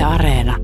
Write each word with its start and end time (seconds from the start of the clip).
Yle 0.00 0.06
Areena. 0.08 0.56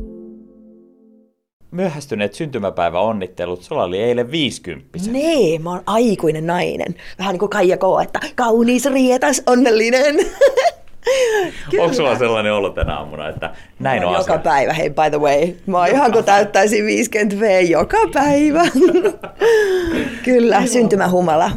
Myöhästyneet 1.70 2.34
syntymäpäivä 2.34 3.00
onnittelut. 3.00 3.62
Sulla 3.62 3.84
oli 3.84 4.02
eilen 4.02 4.30
50. 4.30 4.98
Nee, 5.10 5.58
mä 5.58 5.70
oon 5.70 5.82
aikuinen 5.86 6.46
nainen. 6.46 6.94
Vähän 7.18 7.32
niin 7.32 7.38
kuin 7.38 7.50
Kaija 7.50 7.76
K, 7.76 7.80
että 8.02 8.20
kaunis, 8.34 8.86
rietas, 8.86 9.42
onnellinen. 9.46 10.16
Onko 11.80 11.94
sulla 11.94 12.18
sellainen 12.18 12.52
olo 12.52 12.70
tänä 12.70 12.96
aamuna, 12.96 13.28
että 13.28 13.54
näin 13.78 14.04
on 14.04 14.12
Joka 14.12 14.18
asia? 14.32 14.38
päivä, 14.38 14.72
hei 14.72 14.90
by 14.90 15.10
the 15.10 15.20
way. 15.20 15.52
Mä 15.66 15.78
oon 15.78 15.88
ihan 15.88 16.12
kuin 16.12 16.24
täyttäisin 16.24 16.86
50 16.86 17.40
V 17.40 17.60
joka 17.70 17.98
päivä. 18.14 18.62
Kyllä, 20.24 20.66
syntymähumala. 20.66 21.50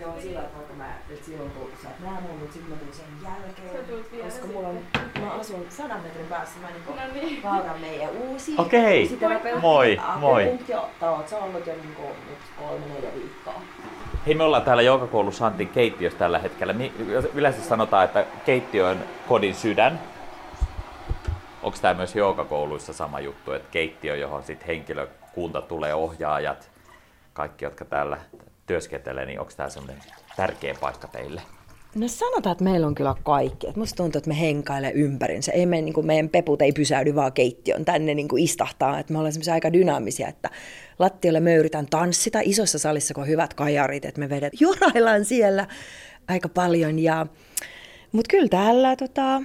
Joo, 0.00 0.14
sillä 0.22 0.40
tavalla 0.40 0.74
mä, 0.76 0.86
että 1.10 1.26
silloin 1.26 1.50
kun 1.50 1.70
sä 1.82 1.88
oot 1.88 2.00
nähnyt, 2.10 2.30
mutta 2.40 2.52
sitten 2.52 2.70
mä 2.72 2.76
tulin 2.76 2.94
sen 2.94 3.04
jälkeen, 3.24 4.24
koska 4.24 4.46
mulla 4.46 4.68
on, 4.68 4.78
mä 5.20 5.30
asun 5.32 5.66
sadan 5.68 6.00
metrin 6.02 6.26
päässä, 6.26 6.60
mä 6.60 6.68
niin. 7.52 7.54
vauran 7.64 7.80
meidän 7.80 8.10
uusi. 8.10 8.54
Okei. 8.58 9.18
Moi, 9.60 9.98
Ah, 10.02 10.20
moi. 10.20 10.42
akupunktio- 10.44 10.88
tai 11.00 11.08
oot 11.08 11.28
sä 11.28 11.38
ollut 11.38 11.66
jo 11.66 11.72
niinku 11.82 12.02
nyt 12.02 12.38
kolme, 12.58 12.86
neljä 12.94 13.14
viikkoa. 13.14 13.54
Hei, 14.26 14.34
me 14.34 14.44
ollaan 14.44 14.62
täällä 14.62 14.82
Joukakoulussa 14.82 15.46
Antin 15.46 15.68
keittiössä 15.68 16.18
tällä 16.18 16.38
hetkellä. 16.38 16.74
Yleensä 17.34 17.62
sanotaan, 17.62 18.04
että 18.04 18.24
keittiö 18.46 18.88
on 18.88 18.96
kodin 19.28 19.54
sydän. 19.54 20.00
Onko 21.62 21.78
tämä 21.82 21.94
myös 21.94 22.16
Joukakouluissa 22.16 22.92
sama 22.92 23.20
juttu, 23.20 23.52
että 23.52 23.68
keittiö, 23.70 24.16
johon 24.16 24.42
sit 24.42 24.66
henkilökunta 24.66 25.62
tulee, 25.62 25.94
ohjaajat, 25.94 26.70
kaikki, 27.32 27.64
jotka 27.64 27.84
täällä 27.84 28.18
työskentelee, 28.66 29.26
niin 29.26 29.40
onko 29.40 29.52
tämä 29.56 29.68
semmoinen 29.68 30.02
tärkeä 30.36 30.74
paikka 30.80 31.08
teille? 31.08 31.42
No 31.96 32.08
sanotaan, 32.08 32.52
että 32.52 32.64
meillä 32.64 32.86
on 32.86 32.94
kyllä 32.94 33.14
kaikki. 33.24 33.68
Et 33.68 33.76
musta 33.76 33.96
tuntuu, 33.96 34.18
että 34.18 34.28
me 34.28 34.40
henkailee 34.40 34.92
ympärinsä. 34.92 35.52
Ei 35.52 35.66
me, 35.66 35.82
niin 35.82 35.92
kuin 35.92 36.06
meidän 36.06 36.28
peput 36.28 36.62
ei 36.62 36.72
pysäydy 36.72 37.14
vaan 37.14 37.32
keittiön 37.32 37.84
tänne 37.84 38.14
niin 38.14 38.28
kuin 38.28 38.42
istahtaa. 38.42 38.98
Et 38.98 39.10
me 39.10 39.18
ollaan 39.18 39.34
aika 39.52 39.72
dynaamisia, 39.72 40.28
että 40.28 40.50
lattialle 40.98 41.40
me 41.40 41.54
yritän 41.54 41.86
tanssita 41.90 42.40
isossa 42.42 42.78
salissa, 42.78 43.14
kun 43.14 43.22
on 43.22 43.28
hyvät 43.28 43.54
kajarit, 43.54 44.04
että 44.04 44.20
me 44.20 44.28
vedet 44.28 44.60
joraillaan 44.60 45.24
siellä 45.24 45.66
aika 46.28 46.48
paljon. 46.48 46.98
Ja... 46.98 47.26
Mutta 48.12 48.28
kyllä 48.30 48.48
täällä 48.48 48.96
tota, 48.96 49.42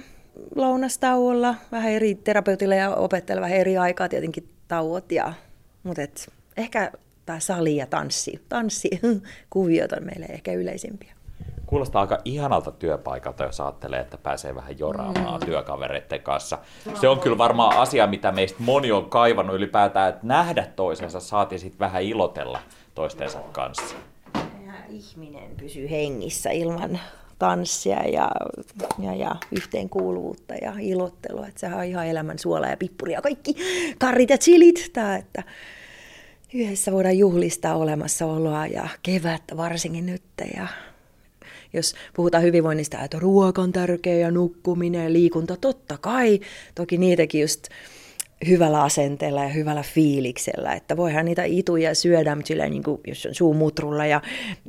lounastauolla 0.54 1.54
vähän 1.72 1.92
eri 1.92 2.14
terapeutille 2.14 2.76
ja 2.76 2.94
opettajille 2.94 3.40
vähän 3.40 3.58
eri 3.58 3.76
aikaa 3.76 4.08
tietenkin 4.08 4.48
tauot. 4.68 5.12
Ja... 5.12 5.32
Mutta 5.82 6.02
ehkä 6.56 6.92
tämä 7.26 7.40
sali 7.40 7.76
ja 7.76 7.86
tanssi, 7.86 8.40
tanssi 8.48 8.90
kuviot 9.50 9.92
on 9.92 10.04
meille 10.04 10.26
ehkä 10.26 10.52
yleisimpiä. 10.52 11.21
Kuulostaa 11.72 12.00
aika 12.00 12.18
ihanalta 12.24 12.70
työpaikalta, 12.70 13.44
jos 13.44 13.60
ajattelee, 13.60 14.00
että 14.00 14.18
pääsee 14.18 14.54
vähän 14.54 14.78
joraamaan 14.78 15.40
mm. 15.40 15.46
työkavereiden 15.46 16.22
kanssa. 16.22 16.58
Se 17.00 17.08
on 17.08 17.20
kyllä 17.20 17.38
varmaan 17.38 17.76
asia, 17.78 18.06
mitä 18.06 18.32
meistä 18.32 18.62
moni 18.62 18.92
on 18.92 19.10
kaivannut 19.10 19.56
ylipäätään, 19.56 20.08
että 20.08 20.26
nähdä 20.26 20.66
toisensa, 20.76 21.20
saatiin 21.20 21.58
sitten 21.58 21.78
vähän 21.78 22.02
ilotella 22.02 22.60
toistensa 22.94 23.38
kanssa. 23.38 23.96
Ja 24.66 24.72
ihminen 24.88 25.56
pysyy 25.56 25.90
hengissä 25.90 26.50
ilman 26.50 27.00
tanssia 27.38 28.08
ja, 28.08 28.30
ja, 28.98 29.14
ja 29.14 29.36
yhteenkuuluvuutta 29.52 30.54
ja 30.54 30.72
ilottelua. 30.80 31.46
Että 31.46 31.60
sehän 31.60 31.78
on 31.78 31.84
ihan 31.84 32.06
elämän 32.06 32.38
suola 32.38 32.66
ja 32.66 32.76
pippuri 32.76 33.12
ja 33.12 33.22
kaikki 33.22 33.56
karrit 33.98 34.30
ja 34.30 34.38
chilit. 34.38 34.90
Tää, 34.92 35.16
että 35.16 35.42
yhdessä 36.54 36.92
voidaan 36.92 37.18
juhlistaa 37.18 37.76
olemassaoloa 37.76 38.66
ja 38.66 38.88
kevättä 39.02 39.56
varsinkin 39.56 40.06
nyt. 40.06 40.22
Ja 40.56 40.66
jos 41.72 41.94
puhutaan 42.14 42.42
hyvinvoinnista, 42.42 43.04
että 43.04 43.18
ruoka 43.18 43.62
on 43.62 43.72
tärkeä 43.72 44.14
ja 44.14 44.30
nukkuminen 44.30 45.04
ja 45.04 45.12
liikunta, 45.12 45.56
totta 45.56 45.98
kai. 45.98 46.40
Toki 46.74 46.98
niitäkin 46.98 47.40
just 47.40 47.68
hyvällä 48.48 48.82
asenteella 48.82 49.42
ja 49.42 49.48
hyvällä 49.48 49.82
fiiliksellä, 49.82 50.72
että 50.72 50.96
voihan 50.96 51.24
niitä 51.24 51.44
ituja 51.44 51.94
syödä, 51.94 52.34
mutta 52.34 52.48
sillä 52.48 52.68
niin 52.68 52.82
kuin, 52.82 53.00
jos 53.06 53.26
on 53.26 53.34
suumutrulla 53.34 54.06
ja 54.06 54.22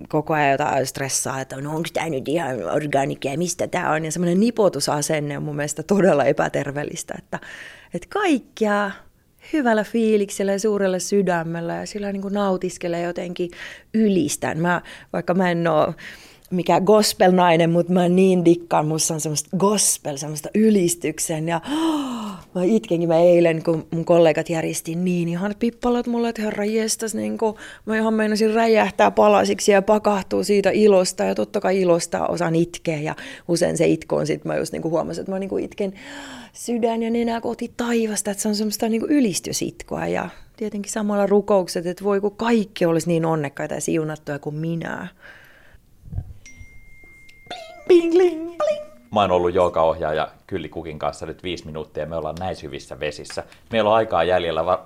koko 0.08 0.34
ajan 0.34 0.52
jotain 0.52 0.86
stressaa, 0.86 1.42
että 1.42 1.62
no 1.62 1.76
onko 1.76 1.90
tämä 1.94 2.10
nyt 2.10 2.28
ihan 2.28 2.72
organiikkia, 2.76 3.38
mistä 3.38 3.68
tämä 3.68 3.92
on, 3.92 4.06
ja 4.06 4.12
semmoinen 4.12 4.40
nipotusasenne 4.40 5.38
on 5.38 5.44
mun 5.44 5.56
mielestä 5.56 5.84
todella 5.84 6.26
epäterveellistä, 6.26 7.14
että, 7.18 7.40
että 7.94 8.08
kaikkia 8.10 8.92
hyvällä 9.54 9.84
fiiliksellä 9.84 10.52
ja 10.52 10.60
suurella 10.60 11.00
sydämellä 11.00 11.76
ja 11.76 11.86
sillä 11.86 12.12
niin 12.12 12.22
kuin 12.22 12.34
nautiskelee 12.34 13.02
jotenkin 13.02 13.52
ylistän. 13.94 14.60
Mä, 14.60 14.82
vaikka 15.14 15.34
mä 15.34 15.52
en 15.52 15.68
ole 15.68 15.96
mikä 16.54 16.82
gospel-nainen, 16.82 17.70
mutta 17.70 17.94
mä 17.94 18.10
niin 18.10 18.46
dikkaan, 18.46 18.88
musta 18.88 19.14
on 19.14 19.22
semmoista 19.22 19.58
gospel, 19.58 20.18
semmoista 20.18 20.50
ylistyksen 20.56 21.48
ja 21.48 21.62
oh, 21.74 22.32
mä 22.56 22.64
itkenkin 22.64 23.10
mä 23.10 23.18
eilen, 23.18 23.64
kun 23.64 23.88
mun 23.92 24.06
kollegat 24.06 24.50
järjesti 24.50 24.96
niin 24.96 25.28
ihan 25.28 25.56
pippalot 25.60 26.08
mulle, 26.08 26.30
että 26.30 26.42
herra 26.42 26.66
jestas, 26.66 27.16
niin 27.16 27.38
kun, 27.38 27.56
mä 27.86 27.98
ihan 27.98 28.14
meinasin 28.14 28.54
räjähtää 28.54 29.12
palasiksi 29.12 29.72
ja 29.72 29.82
pakahtuu 29.82 30.44
siitä 30.44 30.70
ilosta 30.70 31.24
ja 31.24 31.36
totta 31.36 31.62
kai 31.62 31.82
ilosta 31.82 32.28
osaan 32.28 32.56
itkeä 32.56 33.00
ja 33.00 33.16
usein 33.48 33.78
se 33.78 33.88
itko 33.88 34.16
on 34.16 34.28
sit 34.28 34.46
mä 34.46 34.58
just 34.58 34.74
niin 34.74 34.84
huomasin, 34.84 35.22
että 35.22 35.32
mä 35.32 35.40
niin 35.40 35.60
itken 35.60 35.94
sydän 36.54 37.04
ja 37.04 37.10
nenä 37.10 37.42
kohti 37.42 37.74
taivasta, 37.78 38.32
että 38.32 38.44
se 38.44 38.48
on 38.48 38.56
semmoista 38.56 38.90
niin 38.90 39.06
ylistysitkoa 39.10 40.08
ja 40.08 40.30
tietenkin 40.58 40.92
samalla 40.92 41.28
rukoukset, 41.28 41.86
että 41.86 42.04
voi 42.04 42.22
kun 42.22 42.36
kaikki 42.36 42.86
olisi 42.86 43.08
niin 43.08 43.26
onnekkaita 43.26 43.74
ja 43.74 43.82
siunattuja 43.82 44.40
kuin 44.40 44.56
minä. 44.56 45.08
Bing, 47.88 48.14
ling. 48.14 48.58
Bling. 48.58 48.86
Mä 49.12 49.22
oon 49.22 49.32
ollut 49.32 49.54
joogaohjaaja 49.54 50.28
Kylli 50.48 50.70
Kukin 50.70 51.00
kanssa 51.00 51.26
nyt 51.26 51.44
viisi 51.44 51.66
minuuttia 51.66 52.04
ja 52.04 52.10
me 52.10 52.16
ollaan 52.16 52.36
näin 52.40 52.56
syvissä 52.56 53.00
vesissä. 53.00 53.44
Meillä 53.72 53.90
on 53.90 53.96
aikaa 53.96 54.24
jäljellä 54.24 54.66
va- 54.66 54.86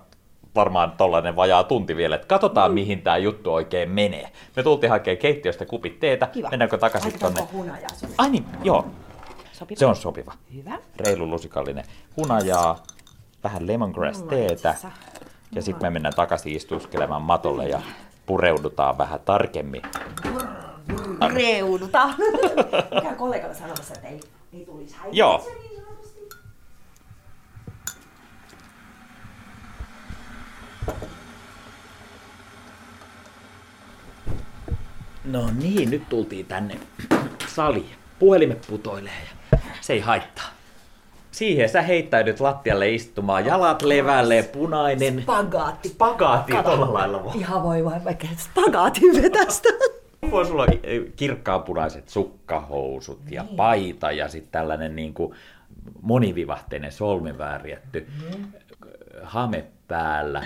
varmaan 0.55 0.91
tollanen 0.91 1.35
vajaa 1.35 1.63
tunti 1.63 1.95
vielä, 1.97 2.15
että 2.15 2.27
katsotaan 2.27 2.71
mm. 2.71 2.75
mihin 2.75 3.01
tämä 3.01 3.17
juttu 3.17 3.53
oikein 3.53 3.89
menee. 3.91 4.29
Me 4.55 4.63
tultiin 4.63 4.89
hakemaan 4.89 5.17
keittiöstä 5.17 5.65
kupit 5.65 5.99
teetä. 5.99 6.27
Kiva. 6.27 6.49
Mennäänkö 6.49 6.77
takaisin 6.77 7.11
Laitetaanko 7.11 7.39
tonne? 7.41 7.51
hunajaa? 7.53 7.89
Ai 8.17 8.29
niin, 8.29 8.45
joo. 8.63 8.87
Sopiva? 9.51 9.79
Se 9.79 9.85
on 9.85 9.95
sopiva. 9.95 10.33
Hyvä. 10.53 10.77
Reilu 10.99 11.29
lusikallinen 11.29 11.85
hunajaa, 12.17 12.83
vähän 13.43 13.67
lemongrass 13.67 14.23
teetä. 14.23 14.75
Ja 15.55 15.61
sitten 15.61 15.85
me 15.85 15.89
mennään 15.89 16.15
takaisin 16.15 16.55
istuskelemaan 16.55 17.21
matolle 17.21 17.67
ja 17.67 17.81
pureudutaan 18.25 18.97
vähän 18.97 19.19
tarkemmin. 19.25 19.81
Reuduta. 21.33 22.07
Mikä 22.95 23.15
kollegalla 23.15 23.55
sanomassa, 23.55 23.93
että 23.93 24.07
ei, 24.07 24.19
ei 24.53 24.65
tulisi 24.65 24.95
häiriötä 24.95 25.17
Joo. 25.17 25.47
niin. 25.47 25.77
No 35.25 35.49
niin, 35.61 35.89
nyt 35.89 36.09
tultiin 36.09 36.45
tänne 36.45 36.79
saliin. 37.47 37.95
Puhelimet 38.19 38.65
putoilee 38.69 39.13
ja 39.51 39.57
se 39.81 39.93
ei 39.93 39.99
haittaa. 39.99 40.45
Siihen 41.31 41.69
sä 41.69 41.81
heittäydyt 41.81 42.39
lattialle 42.39 42.89
istumaan, 42.93 43.45
jalat 43.45 43.81
levälle, 43.81 44.43
punainen. 44.43 45.21
Spagaatti. 45.21 45.95
Pagaatti 45.97 46.53
tuolla 46.63 46.93
lailla 46.93 47.23
voi. 47.23 47.31
Ihan 47.35 47.63
voi 47.63 47.85
vai 47.85 48.03
vaikka 48.05 48.27
spagaatin 48.37 49.21
vetästä. 49.21 49.69
Voi 50.31 50.45
sulla 50.45 50.65
kirkkaanpunaiset 51.15 52.09
sukkahousut 52.09 53.19
ja 53.31 53.45
paita 53.57 54.11
ja 54.11 54.27
sitten 54.27 54.51
tällainen 54.51 54.95
niin 54.95 55.13
kuin 55.13 55.35
monivivahteinen 56.01 56.91
solmiväärietty 56.91 58.07
hame 59.23 59.65
päällä. 59.87 60.43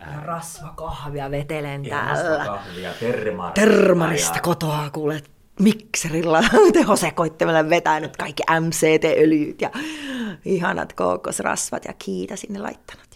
Ja 0.00 0.20
rasvakahvia 0.24 1.30
vetelen 1.30 1.84
Ja 1.84 1.96
täällä. 1.96 2.38
rasvakahvia, 2.38 2.90
termarista. 3.00 3.60
Termarista 3.60 4.36
ja- 4.38 4.42
kotoa 4.42 4.90
kuulet 4.92 5.30
mikserilla 5.60 6.40
tehosekoittimella 6.72 7.70
vetänyt 7.70 8.16
kaikki 8.16 8.42
MCT-öljyt 8.60 9.60
ja 9.60 9.70
ihanat 10.44 10.92
kookosrasvat 10.92 11.84
ja 11.84 11.92
kiitä 11.98 12.36
sinne 12.36 12.58
laittanut. 12.60 13.06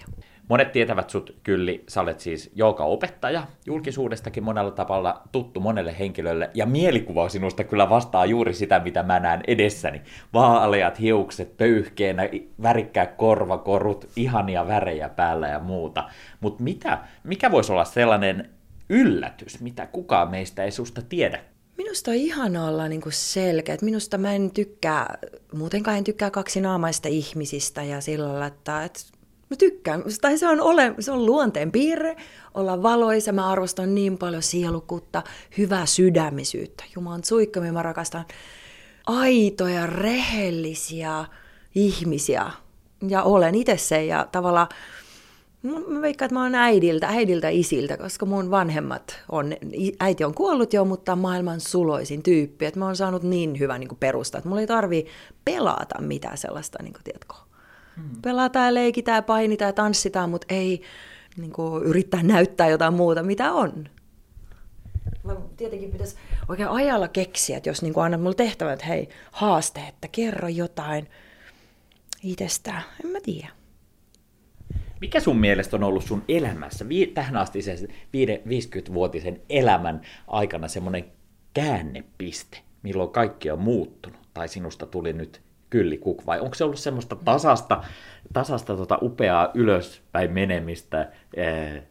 Monet 0.49 0.73
tietävät 0.73 1.11
sut 1.11 1.37
Kylli, 1.43 1.85
sä 1.89 2.01
olet 2.01 2.21
siis 2.21 2.53
opettaja 2.79 3.47
julkisuudestakin 3.67 4.45
monella 4.45 4.71
tavalla 4.71 5.23
tuttu 5.33 5.61
monelle 5.61 5.99
henkilölle, 5.99 6.51
ja 6.55 6.67
mielikuva 6.67 7.29
sinusta 7.29 7.65
kyllä 7.65 7.91
vastaa 7.91 8.27
juuri 8.27 8.55
sitä, 8.55 8.81
mitä 8.81 9.03
mä 9.03 9.21
näen 9.21 9.41
edessäni. 9.47 10.03
Vaaleat 10.35 11.01
hiukset, 11.01 11.57
pöyhkeenä, 11.57 12.23
värikkäät 12.63 13.13
korvakorut, 13.17 14.09
ihania 14.17 14.67
värejä 14.67 15.09
päällä 15.09 15.49
ja 15.49 15.59
muuta. 15.59 16.05
Mutta 16.41 16.63
mitä, 16.63 16.99
mikä 17.25 17.51
voisi 17.51 17.73
olla 17.73 17.85
sellainen 17.85 18.51
yllätys, 18.89 19.61
mitä 19.61 19.87
kukaan 19.87 20.31
meistä 20.31 20.65
ei 20.65 20.71
susta 20.71 21.03
tiedä? 21.03 21.41
Minusta 21.77 22.11
on 22.11 22.17
ihana 22.17 22.69
olla 22.69 22.89
niinku 22.89 23.11
selkeä. 23.11 23.75
Et 23.75 23.83
Minusta 23.83 24.19
mä 24.19 24.33
en 24.33 24.51
tykkää, 24.51 25.19
muutenkaan 25.55 25.99
en 25.99 26.05
tykkää 26.05 26.31
kaksinaamaista 26.31 27.09
ihmisistä 27.09 27.83
ja 27.83 28.01
sillä 28.01 28.29
lailla, 28.29 28.47
että, 28.47 28.85
että 28.85 29.01
mä 29.51 29.57
tykkään. 29.57 30.05
Tai 30.21 30.39
se 30.39 30.49
on, 30.49 30.61
ole, 30.61 30.95
se 30.99 31.13
on 31.13 31.27
luonteen 31.27 31.73
piirre 31.73 32.17
olla 32.55 32.83
valoisa. 32.83 33.33
Mä 33.33 33.51
arvostan 33.51 33.95
niin 33.95 34.19
paljon 34.19 34.43
sielukutta, 34.43 35.23
hyvää 35.59 35.87
sydämisyyttä. 35.87 36.85
Jumalan 36.95 37.25
suikkamia 37.25 37.73
mä 37.73 37.83
rakastan 37.83 38.25
aitoja, 39.07 39.87
rehellisiä 39.87 41.25
ihmisiä. 41.75 42.51
ja 43.09 43.23
olen 43.23 43.55
itse 43.55 43.77
se 43.77 44.05
ja 44.05 44.29
tavallaan 44.33 44.69
Mä 45.63 46.03
veikkaan, 46.03 46.27
että 46.27 46.35
mä 46.35 46.43
oon 46.43 46.55
äidiltä, 46.55 47.07
äidiltä 47.07 47.49
isiltä, 47.49 47.97
koska 47.97 48.27
mun 48.27 48.51
vanhemmat 48.51 49.21
on, 49.33 49.53
äiti 50.01 50.25
on 50.25 50.35
kuollut 50.35 50.73
jo, 50.73 50.85
mutta 50.85 51.17
maailman 51.17 51.61
suloisin 51.61 52.23
tyyppi, 52.23 52.67
että 52.67 52.79
mä 52.79 52.87
oon 52.87 52.97
saanut 52.97 53.23
niin 53.23 53.59
hyvän 53.59 53.81
niin 53.81 53.97
perusta, 54.01 54.39
että 54.39 54.49
mulla 54.49 54.61
ei 54.61 54.67
tarvi 54.67 55.07
pelata 55.45 56.01
mitään 56.01 56.39
sellaista, 56.39 56.83
niin 56.83 56.93
kuin, 56.93 57.05
tiedätkö, 57.05 57.35
hmm. 57.97 58.23
pelataan 58.23 58.67
ja 58.67 58.75
leikitään, 58.75 59.25
painitaan 59.25 59.69
ja 59.69 59.73
tanssitaan, 59.73 60.31
mutta 60.31 60.47
ei 60.51 60.83
niin 61.37 61.53
kuin, 61.53 61.85
yrittää 61.85 62.23
näyttää 62.23 62.69
jotain 62.69 62.95
muuta, 62.95 63.23
mitä 63.23 63.53
on. 63.53 63.89
Mä 65.25 65.37
tietenkin 65.57 65.91
pitäisi 65.91 66.17
oikein 66.49 66.69
ajalla 66.69 67.09
keksiä, 67.09 67.57
että 67.57 67.69
jos 67.69 67.83
niin 67.83 67.99
annat 67.99 68.23
mulle 68.23 68.35
tehtävän, 68.35 68.73
että 68.73 68.87
hei, 68.87 69.09
haaste, 69.33 69.81
että 69.81 70.09
kerro 70.09 70.49
jotain 70.49 71.09
itsestään, 72.23 72.83
en 73.05 73.11
mä 73.11 73.19
tiedä. 73.23 73.49
Mikä 75.01 75.21
sun 75.21 75.39
mielestä 75.39 75.77
on 75.77 75.85
ollut 75.85 76.05
sun 76.05 76.23
elämässä 76.29 76.89
vi- 76.89 77.07
tähän 77.07 77.37
asti 77.37 77.63
sen 77.63 77.79
50-vuotisen 77.79 79.41
elämän 79.49 80.01
aikana 80.27 80.69
semmoinen 80.69 81.05
käännepiste, 81.55 82.59
milloin 82.83 83.11
kaikki 83.11 83.51
on 83.51 83.59
muuttunut, 83.59 84.21
tai 84.35 84.49
sinusta 84.49 84.87
tuli 84.87 85.13
nyt 85.13 85.43
kyllikuk, 85.71 86.27
vai 86.27 86.41
onko 86.41 86.55
se 86.55 86.65
ollut 86.65 86.79
semmoista 86.79 87.17
tasasta, 87.17 87.85
tasasta 88.33 88.77
tota 88.77 88.99
upeaa 89.03 89.51
ylöspäin 89.55 90.33
menemistä, 90.33 91.13
ee, 91.37 91.83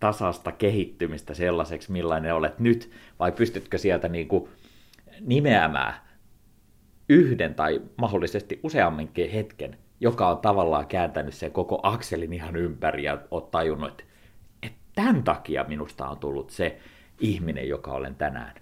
tasasta 0.00 0.52
kehittymistä 0.52 1.34
sellaiseksi, 1.34 1.92
millainen 1.92 2.34
olet 2.34 2.58
nyt, 2.58 2.90
vai 3.18 3.32
pystytkö 3.32 3.78
sieltä 3.78 4.08
niin 4.08 4.28
kuin 4.28 4.48
nimeämään 5.20 5.94
yhden 7.08 7.54
tai 7.54 7.82
mahdollisesti 7.96 8.60
useamminkin 8.62 9.30
hetken, 9.30 9.76
joka 10.00 10.28
on 10.28 10.38
tavallaan 10.38 10.86
kääntänyt 10.86 11.34
sen 11.34 11.50
koko 11.50 11.80
akselin 11.82 12.32
ihan 12.32 12.56
ympäri 12.56 13.04
ja 13.04 13.18
on 13.30 13.48
tajunnut, 13.50 13.90
että, 13.90 14.04
että 14.62 14.78
tämän 14.94 15.22
takia 15.22 15.64
minusta 15.68 16.08
on 16.08 16.18
tullut 16.18 16.50
se 16.50 16.78
ihminen, 17.20 17.68
joka 17.68 17.92
olen 17.92 18.14
tänään. 18.14 18.54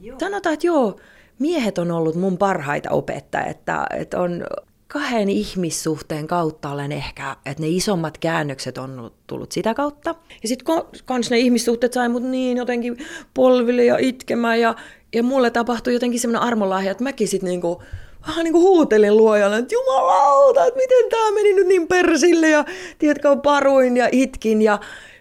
Joo. 0.00 0.18
Sanotaan, 0.18 0.52
että 0.54 0.66
joo, 0.66 1.00
miehet 1.40 1.78
on 1.78 1.90
ollut 1.90 2.14
mun 2.14 2.38
parhaita 2.38 2.90
opettajia, 2.90 3.46
että, 3.46 3.86
että 3.98 4.20
on 4.20 4.44
kahden 4.88 5.28
ihmissuhteen 5.28 6.26
kautta 6.26 6.70
olen 6.70 6.92
ehkä, 6.92 7.36
että 7.46 7.62
ne 7.62 7.68
isommat 7.68 8.18
käännökset 8.18 8.78
on 8.78 9.12
tullut 9.26 9.52
sitä 9.52 9.74
kautta. 9.74 10.14
Ja 10.42 10.48
sitten 10.48 10.74
kans 11.04 11.30
ne 11.30 11.38
ihmissuhteet 11.38 11.92
sai 11.92 12.08
mut 12.08 12.22
niin 12.22 12.56
jotenkin 12.56 12.98
polville 13.34 13.84
ja 13.84 13.96
itkemään 13.98 14.60
ja, 14.60 14.74
ja 15.14 15.22
mulle 15.22 15.50
tapahtui 15.50 15.92
jotenkin 15.92 16.20
semmoinen 16.20 16.48
armolahja, 16.48 16.90
että 16.90 17.04
mäkin 17.04 17.28
sitten 17.28 17.48
niinku, 17.48 17.82
vähän 18.26 18.44
niin 18.44 18.52
kuin 18.52 18.62
huutelin 18.62 19.16
luojalle, 19.16 19.58
että 19.58 19.74
jumalauta, 19.74 20.66
että 20.66 20.80
miten 20.80 21.10
tämä 21.10 21.30
meni 21.30 21.52
nyt 21.52 21.66
niin 21.66 21.88
persille 21.88 22.48
ja 22.48 22.64
tiedätkö, 22.98 23.36
paruin 23.36 23.96
ja 23.96 24.08
itkin 24.12 24.62
ja 24.62 24.78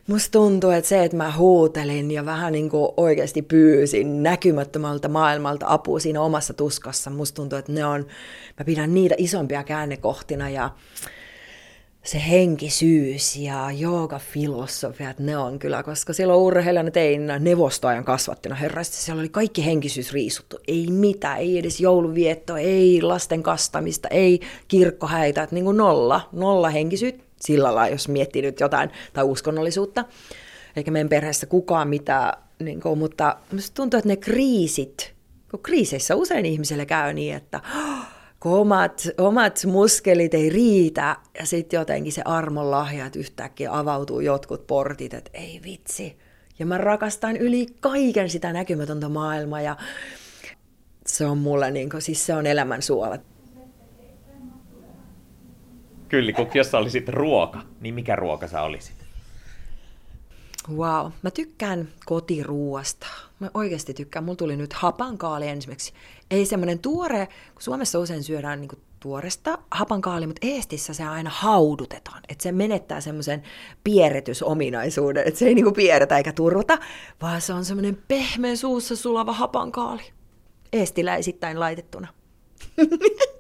musta 0.10 0.32
tuntuu, 0.32 0.70
että 0.70 0.90
se, 0.90 1.04
että 1.04 1.18
mä 1.18 1.32
huutelin 1.38 2.12
ja 2.12 2.26
vähän 2.26 2.54
niin 2.54 2.70
kuin 2.70 2.92
oikeasti 2.98 3.42
pyysin 3.42 4.24
näkymättömältä 4.24 5.08
maailmalta 5.08 5.66
apua 5.70 6.00
siinä 6.00 6.22
omassa 6.22 6.54
tuskassa, 6.54 7.10
musta 7.10 7.36
tuntuu, 7.36 7.60
että 7.60 7.72
ne 7.72 7.86
on, 7.86 8.06
mä 8.60 8.66
pidän 8.66 8.94
niitä 8.94 9.16
isompia 9.18 9.64
käännekohtina 9.64 10.50
ja 10.50 10.70
se 12.04 12.22
henkisyys 12.30 13.36
ja 13.36 13.72
joogafilosofiat, 13.72 15.20
ne 15.20 15.38
on 15.38 15.60
kyllä, 15.60 15.84
koska 15.84 16.14
silloin 16.14 16.40
urheilijana 16.40 16.92
tein 16.92 17.22
neuvostoajan 17.40 18.06
kasvattina 18.06 18.56
herrasti, 18.56 18.98
siellä 18.98 19.20
oli 19.20 19.30
kaikki 19.30 19.66
henkisyys 19.66 20.14
riisuttu. 20.14 20.58
Ei 20.68 20.88
mitään, 20.88 21.40
ei 21.40 21.58
edes 21.58 21.80
jouluvietto, 21.80 22.58
ei 22.58 23.02
lasten 23.02 23.44
kastamista, 23.44 24.08
ei 24.08 24.40
kirkkohäitä, 24.68 25.44
että 25.44 25.56
niin 25.56 25.66
kuin 25.66 25.78
nolla, 25.78 26.30
nolla 26.32 26.70
henkisyyttä 26.70 27.29
sillä 27.42 27.76
lailla, 27.76 27.94
jos 27.94 28.08
miettii 28.08 28.42
nyt 28.42 28.60
jotain, 28.60 28.90
tai 29.14 29.24
uskonnollisuutta. 29.24 30.06
Eikä 30.76 30.92
meidän 30.92 31.10
perheessä 31.10 31.46
kukaan 31.46 31.88
mitään, 31.88 32.44
niin 32.60 32.82
kuin, 32.82 33.00
mutta 33.00 33.38
musta 33.52 33.76
tuntuu, 33.76 33.98
että 33.98 34.08
ne 34.08 34.18
kriisit, 34.18 35.14
kun 35.52 35.60
kriiseissä 35.64 36.16
usein 36.16 36.46
ihmiselle 36.46 36.86
käy 36.86 37.14
niin, 37.14 37.36
että 37.36 37.62
oh, 37.76 38.06
kun 38.40 38.52
omat, 38.52 39.08
omat 39.18 39.66
muskelit 39.66 40.34
ei 40.34 40.50
riitä, 40.50 41.16
ja 41.40 41.46
sitten 41.46 41.78
jotenkin 41.78 42.14
se 42.14 42.22
armon 42.26 42.72
lahja, 42.72 43.06
että 43.06 43.20
yhtäkkiä 43.20 43.78
avautuu 43.78 44.20
jotkut 44.20 44.68
portit, 44.68 45.14
että 45.14 45.32
ei 45.34 45.62
vitsi. 45.64 46.18
Ja 46.60 46.66
mä 46.66 46.78
rakastan 46.78 47.38
yli 47.38 47.66
kaiken 47.80 48.30
sitä 48.30 48.54
näkymätöntä 48.54 49.10
maailmaa, 49.10 49.62
ja 49.62 49.78
se 51.08 51.26
on 51.26 51.38
mulle, 51.38 51.72
niin 51.72 51.90
kuin, 51.90 52.02
siis 52.02 52.26
se 52.26 52.34
on 52.34 52.46
elämän 52.46 52.82
suola. 52.82 53.18
Kyllä, 56.10 56.32
kun 56.32 56.48
jos 56.54 56.74
olisit 56.74 57.10
ruoka, 57.10 57.62
niin 57.82 57.96
mikä 57.96 58.16
ruoka 58.16 58.48
sä 58.48 58.62
olisit? 58.62 58.96
Wow, 60.76 61.12
mä 61.22 61.32
tykkään 61.32 61.88
kotiruuasta. 62.06 63.08
Mä 63.40 63.50
oikeasti 63.54 63.94
tykkään. 63.94 64.26
Mulla 64.26 64.36
tuli 64.36 64.58
nyt 64.58 64.74
hapankaali 64.74 65.48
ensimmäiseksi. 65.48 65.94
Ei 66.32 66.46
semmoinen 66.46 66.80
tuore, 66.80 67.28
kun 67.54 67.62
Suomessa 67.62 68.00
usein 68.00 68.24
syödään 68.24 68.62
niin 68.62 68.70
tuoresta 69.00 69.58
hapankaali, 69.72 70.28
mutta 70.28 70.48
Eestissä 70.48 70.94
se 70.94 71.04
aina 71.04 71.30
haudutetaan. 71.34 72.22
Että 72.30 72.44
se 72.44 72.52
menettää 72.52 73.02
semmoisen 73.02 73.44
pieretysominaisuuden, 73.84 75.28
että 75.28 75.40
se 75.40 75.48
ei 75.48 75.56
niinku 75.56 75.72
pieretä 75.72 76.18
eikä 76.18 76.34
turvata, 76.34 76.78
vaan 77.22 77.42
se 77.42 77.54
on 77.54 77.66
semmoinen 77.66 77.98
pehmeä 78.08 78.56
suussa 78.56 78.96
sulava 78.96 79.34
hapankaali. 79.34 80.04
Eestiläisittäin 80.74 81.60
laitettuna. 81.60 82.08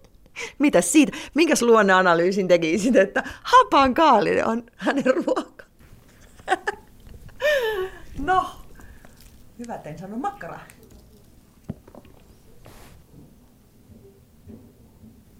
Mitä 0.59 0.81
siitä? 0.81 1.17
Minkäs 1.33 1.61
luonneanalyysin 1.61 2.47
tekisit, 2.47 2.95
että 2.95 3.23
hapankaali 3.43 4.41
on 4.41 4.63
hänen 4.75 5.05
ruoka? 5.05 5.63
no, 8.19 8.45
hyvä, 9.59 9.79
en 9.85 9.99
sano 9.99 10.17
makkaraa. 10.17 10.63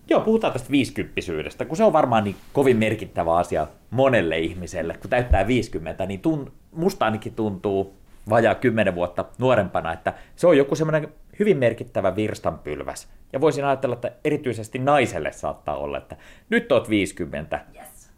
Joo, 0.09 0.21
puhutaan 0.21 0.53
tästä 0.53 0.71
viisikymppisyydestä, 0.71 1.65
kun 1.65 1.77
se 1.77 1.83
on 1.83 1.93
varmaan 1.93 2.23
niin 2.23 2.35
kovin 2.53 2.77
merkittävä 2.77 3.35
asia 3.35 3.67
monelle 3.89 4.39
ihmiselle. 4.39 4.93
Kun 4.93 5.09
täyttää 5.09 5.47
50, 5.47 6.05
niin 6.05 6.19
tun, 6.19 6.51
musta 6.71 7.05
ainakin 7.05 7.35
tuntuu 7.35 7.98
vajaa 8.29 8.55
10 8.55 8.95
vuotta 8.95 9.25
nuorempana, 9.37 9.93
että 9.93 10.13
se 10.35 10.47
on 10.47 10.57
joku 10.57 10.75
semmoinen 10.75 11.13
hyvin 11.39 11.57
merkittävä 11.57 12.15
virstanpylväs. 12.15 13.07
Ja 13.33 13.41
voisin 13.41 13.65
ajatella, 13.65 13.95
että 13.95 14.11
erityisesti 14.23 14.79
naiselle 14.79 15.31
saattaa 15.31 15.77
olla, 15.77 15.97
että 15.97 16.17
nyt 16.49 16.71
oot 16.71 16.89
50. 16.89 17.65
Yes. 17.75 18.11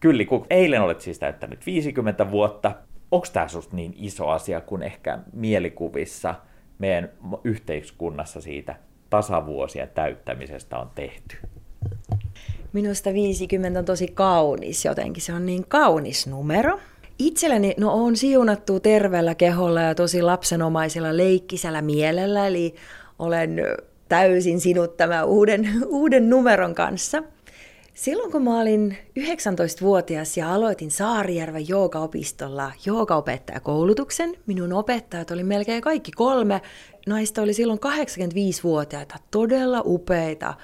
Kyllä, 0.00 0.24
kun 0.24 0.46
eilen 0.50 0.82
olet 0.82 1.00
siis 1.00 1.18
täyttänyt 1.18 1.66
50 1.66 2.30
vuotta, 2.30 2.72
onko 3.10 3.26
tämä 3.32 3.48
susta 3.48 3.76
niin 3.76 3.94
iso 3.96 4.28
asia 4.28 4.60
kuin 4.60 4.82
ehkä 4.82 5.18
mielikuvissa 5.32 6.34
meidän 6.78 7.10
yhteiskunnassa 7.44 8.40
siitä 8.40 8.74
tasavuosien 9.10 9.88
täyttämisestä 9.88 10.78
on 10.78 10.90
tehty? 10.94 11.36
Minusta 12.72 13.12
50 13.12 13.78
on 13.78 13.84
tosi 13.84 14.08
kaunis 14.08 14.84
jotenkin, 14.84 15.22
se 15.22 15.32
on 15.32 15.46
niin 15.46 15.64
kaunis 15.68 16.26
numero. 16.26 16.80
Itselleni 17.20 17.74
no, 17.76 17.92
on 17.92 18.16
siunattu 18.16 18.80
terveellä 18.80 19.34
keholla 19.34 19.80
ja 19.80 19.94
tosi 19.94 20.22
lapsenomaisella 20.22 21.16
leikkisellä 21.16 21.82
mielellä, 21.82 22.46
eli 22.46 22.74
olen 23.18 23.56
täysin 24.08 24.60
sinut 24.60 24.96
tämän 24.96 25.26
uuden, 25.26 25.68
uuden 25.86 26.30
numeron 26.30 26.74
kanssa. 26.74 27.22
Silloin 27.94 28.32
kun 28.32 28.44
mä 28.44 28.60
olin 28.60 28.96
19-vuotias 29.18 30.36
ja 30.36 30.54
aloitin 30.54 30.90
Saarijärven 30.90 31.68
joogaopistolla 31.68 32.72
joogaopettajakoulutuksen, 32.86 34.36
minun 34.46 34.72
opettajat 34.72 35.30
oli 35.30 35.44
melkein 35.44 35.82
kaikki 35.82 36.12
kolme. 36.12 36.62
Naista 37.06 37.42
oli 37.42 37.54
silloin 37.54 37.80
85-vuotiaita, 37.80 39.16
todella 39.30 39.82
upeita, 39.84 40.54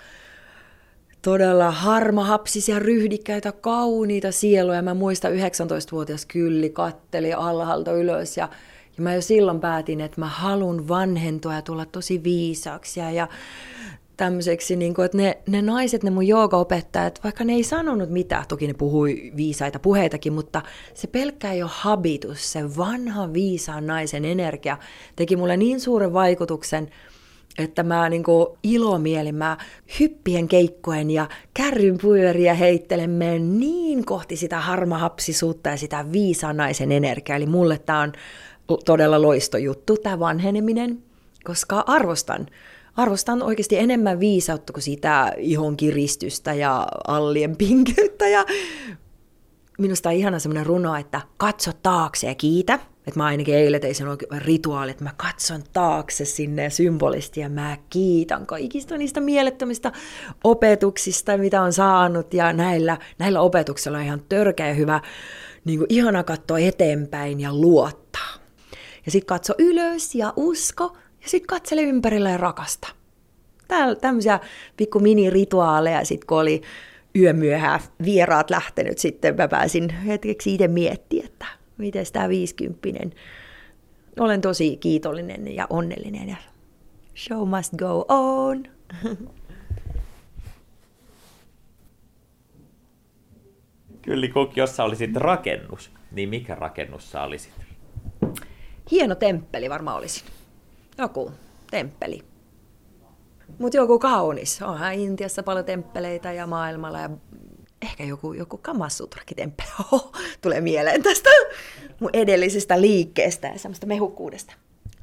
todella 1.26 1.70
harmahapsisia, 1.70 2.78
ryhdikkäitä, 2.78 3.52
kauniita 3.52 4.32
sieluja. 4.32 4.82
Mä 4.82 4.94
muistan 4.94 5.32
19-vuotias 5.32 6.26
Kylli 6.26 6.70
katteli 6.70 7.32
alhaalta 7.32 7.92
ylös 7.92 8.36
ja, 8.36 8.48
ja 8.96 9.02
mä 9.02 9.14
jo 9.14 9.22
silloin 9.22 9.60
päätin, 9.60 10.00
että 10.00 10.20
mä 10.20 10.26
halun 10.26 10.88
vanhentua 10.88 11.54
ja 11.54 11.62
tulla 11.62 11.84
tosi 11.84 12.22
viisaaksi. 12.24 13.00
Ja, 13.00 13.10
ja 13.10 13.28
tämmöiseksi, 14.16 14.76
niin 14.76 14.94
kuin, 14.94 15.04
että 15.04 15.16
ne, 15.16 15.38
ne 15.48 15.62
naiset, 15.62 16.02
ne 16.02 16.10
mun 16.10 16.26
joogaopettajat, 16.26 17.20
vaikka 17.24 17.44
ne 17.44 17.52
ei 17.52 17.62
sanonut 17.62 18.10
mitään, 18.10 18.44
toki 18.48 18.66
ne 18.66 18.74
puhui 18.74 19.32
viisaita 19.36 19.78
puheitakin, 19.78 20.32
mutta 20.32 20.62
se 20.94 21.06
pelkkä 21.06 21.52
jo 21.52 21.66
habitus, 21.70 22.52
se 22.52 22.76
vanha 22.76 23.32
viisaan 23.32 23.86
naisen 23.86 24.24
energia 24.24 24.76
teki 25.16 25.36
mulle 25.36 25.56
niin 25.56 25.80
suuren 25.80 26.12
vaikutuksen, 26.12 26.88
että 27.58 27.82
mä 27.82 28.08
niin 28.08 28.24
kuin 28.24 28.46
ilomielin, 28.62 29.34
mä 29.34 29.56
hyppien 30.00 30.48
keikkoen 30.48 31.10
ja 31.10 31.28
kärryn 31.54 31.98
pyöriä 31.98 32.54
heittelen 32.54 33.18
niin 33.58 34.04
kohti 34.04 34.36
sitä 34.36 34.60
harmahapsisuutta 34.60 35.68
ja 35.68 35.76
sitä 35.76 36.12
viisaan 36.12 36.56
naisen 36.56 36.92
energiaa. 36.92 37.36
Eli 37.36 37.46
mulle 37.46 37.78
tämä 37.78 38.00
on 38.00 38.12
todella 38.84 39.22
loistojuttu, 39.22 39.96
tämä 39.96 40.18
vanheneminen, 40.18 41.02
koska 41.44 41.84
arvostan 41.86 42.46
arvostan 42.96 43.42
oikeasti 43.42 43.78
enemmän 43.78 44.20
viisautta 44.20 44.72
kuin 44.72 44.82
sitä 44.82 45.32
ihon 45.38 45.76
kiristystä 45.76 46.54
ja 46.54 46.86
allien 47.06 47.56
pinkeyttä. 47.56 48.28
Ja 48.28 48.44
minusta 49.78 50.08
on 50.08 50.14
ihana 50.14 50.38
semmoinen 50.38 50.66
runo, 50.66 50.96
että 50.96 51.20
katso 51.36 51.70
taakse 51.82 52.26
ja 52.26 52.34
kiitä. 52.34 52.78
Että 53.06 53.20
mä 53.20 53.24
ainakin 53.24 53.54
eilen 53.54 53.80
tein 53.80 53.94
sen 53.94 54.06
rituaali, 54.38 54.90
että 54.90 55.04
mä 55.04 55.12
katson 55.16 55.62
taakse 55.72 56.24
sinne 56.24 56.70
symbolisti 56.70 57.40
ja 57.40 57.48
mä 57.48 57.76
kiitän 57.90 58.46
kaikista 58.46 58.98
niistä 58.98 59.20
mielettömistä 59.20 59.92
opetuksista, 60.44 61.38
mitä 61.38 61.62
on 61.62 61.72
saanut. 61.72 62.34
Ja 62.34 62.52
näillä, 62.52 62.98
näillä 63.18 63.40
opetuksilla 63.40 63.98
on 63.98 64.04
ihan 64.04 64.22
törkeä 64.28 64.74
hyvä, 64.74 65.00
niin 65.64 65.78
kuin 65.78 65.86
ihana 65.88 66.24
katsoa 66.24 66.58
eteenpäin 66.58 67.40
ja 67.40 67.54
luottaa. 67.54 68.34
Ja 69.06 69.12
sitten 69.12 69.26
katso 69.26 69.54
ylös 69.58 70.14
ja 70.14 70.32
usko, 70.36 70.96
ja 71.22 71.28
sitten 71.28 71.46
katsele 71.46 71.82
ympärillä 71.82 72.30
ja 72.30 72.36
rakasta. 72.36 72.88
Tämmöisiä 74.00 74.40
pikku 74.76 75.00
mini-rituaaleja, 75.00 76.04
sitten 76.04 76.26
kun 76.26 76.38
oli 76.38 76.62
yömyöhään 77.16 77.80
vieraat 78.04 78.50
lähtenyt, 78.50 78.98
sitten 78.98 79.36
mä 79.36 79.48
pääsin 79.48 79.90
hetkeksi 79.90 80.54
itse 80.54 80.68
miettimään, 80.68 81.26
että 81.26 81.46
miten 81.78 82.06
tämä 82.12 82.28
viisikymppinen. 82.28 83.12
Olen 84.20 84.40
tosi 84.40 84.76
kiitollinen 84.76 85.54
ja 85.54 85.66
onnellinen 85.70 86.28
ja 86.28 86.36
show 87.16 87.48
must 87.48 87.74
go 87.76 88.04
on. 88.08 88.64
Kyllä, 94.02 94.28
kun 94.28 94.52
jos 94.56 94.76
sä 94.76 94.84
olisit 94.84 95.16
rakennus, 95.16 95.90
niin 96.12 96.28
mikä 96.28 96.54
rakennus 96.54 97.10
sä 97.10 97.22
olisit? 97.22 97.52
Hieno 98.90 99.14
temppeli 99.14 99.70
varmaan 99.70 99.96
olisin. 99.96 100.26
Joku 100.98 101.32
temppeli. 101.70 102.35
Mutta 103.58 103.76
joku 103.76 103.98
kaunis. 103.98 104.62
Onhan 104.62 104.94
Intiassa 104.94 105.42
paljon 105.42 105.64
temppeleitä 105.64 106.32
ja 106.32 106.46
maailmalla 106.46 107.00
ja 107.00 107.10
ehkä 107.82 108.04
joku, 108.04 108.32
joku 108.32 108.58
Kamasutrakin 108.58 109.36
temppeli. 109.36 109.68
Oho, 109.92 110.12
tulee 110.40 110.60
mieleen 110.60 111.02
tästä 111.02 111.30
mun 112.00 112.10
edellisestä 112.12 112.80
liikkeestä 112.80 113.48
ja 113.48 113.58
semmoista 113.58 113.86
mehukkuudesta. 113.86 114.54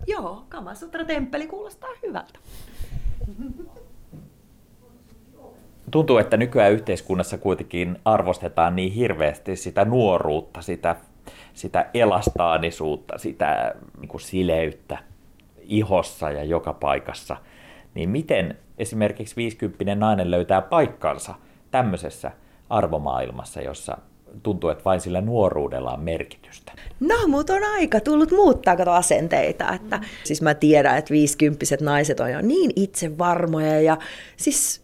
Joo, 0.08 0.46
Kamasutra-temppeli 0.50 1.48
kuulostaa 1.48 1.90
hyvältä. 2.04 2.40
Tuntuu, 5.92 6.18
että 6.18 6.38
nykyään 6.38 6.72
yhteiskunnassa 6.72 7.38
kuitenkin 7.38 8.00
arvostetaan 8.06 8.76
niin 8.76 8.94
hirveästi 8.94 9.56
sitä 9.56 9.86
nuoruutta, 9.86 10.62
sitä, 10.62 10.96
sitä 11.54 11.90
elastaanisuutta, 11.94 13.18
sitä 13.18 13.76
niin 14.00 14.10
kuin 14.10 14.22
sileyttä 14.22 14.98
ihossa 15.62 16.32
ja 16.32 16.44
joka 16.44 16.74
paikassa. 16.74 17.38
Niin 17.94 18.10
miten 18.10 18.58
esimerkiksi 18.78 19.36
50 19.36 19.96
nainen 19.96 20.32
löytää 20.32 20.62
paikkansa 20.62 21.36
tämmöisessä 21.72 22.32
arvomaailmassa, 22.70 23.62
jossa 23.62 23.98
tuntuu, 24.44 24.70
että 24.70 24.84
vain 24.84 25.02
sillä 25.02 25.22
nuoruudella 25.22 25.92
on 25.92 26.00
merkitystä. 26.00 26.72
No, 27.00 27.16
mutta 27.28 27.54
on 27.54 27.64
aika 27.64 28.00
tullut 28.00 28.32
muuttaa 28.32 28.76
kato 28.76 28.92
asenteita. 28.92 29.74
Että, 29.74 29.98
mm. 29.98 30.04
Siis 30.24 30.42
mä 30.42 30.54
tiedän, 30.54 30.98
että 30.98 31.14
viisikymppiset 31.14 31.82
naiset 31.82 32.20
on 32.20 32.32
jo 32.32 32.42
niin 32.42 32.72
itsevarmoja 32.76 33.82
ja 33.82 33.98
siis 34.38 34.83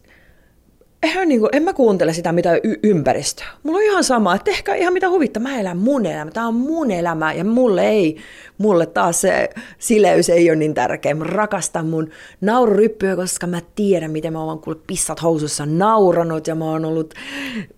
eihän 1.02 1.28
niin 1.28 1.40
kuin, 1.40 1.50
en 1.52 1.62
mä 1.62 1.72
kuuntele 1.72 2.12
sitä 2.12 2.32
mitä 2.32 2.54
y- 2.62 2.80
ympäristöä. 2.82 3.46
Mulla 3.62 3.78
on 3.78 3.84
ihan 3.84 4.04
sama, 4.04 4.34
että 4.34 4.50
ehkä 4.50 4.74
ihan 4.74 4.92
mitä 4.92 5.08
huvittaa, 5.08 5.42
mä 5.42 5.60
elän 5.60 5.76
mun 5.76 6.06
elämä, 6.06 6.30
tää 6.30 6.46
on 6.46 6.54
mun 6.54 6.90
elämä 6.90 7.32
ja 7.32 7.44
mulle 7.44 7.88
ei, 7.88 8.16
mulle 8.58 8.86
taas 8.86 9.20
se 9.20 9.50
sileys 9.78 10.30
ei 10.30 10.50
ole 10.50 10.56
niin 10.56 10.74
tärkeä. 10.74 11.14
Mä 11.14 11.24
rakastan 11.24 11.86
mun 11.86 12.10
naururyppyä, 12.40 13.16
koska 13.16 13.46
mä 13.46 13.60
tiedän, 13.74 14.10
miten 14.10 14.32
mä 14.32 14.44
oon 14.44 14.60
kuule 14.60 14.78
pissat 14.86 15.22
housussa 15.22 15.66
nauranut 15.66 16.46
ja 16.46 16.54
mä 16.54 16.64
oon 16.64 16.84
ollut 16.84 17.14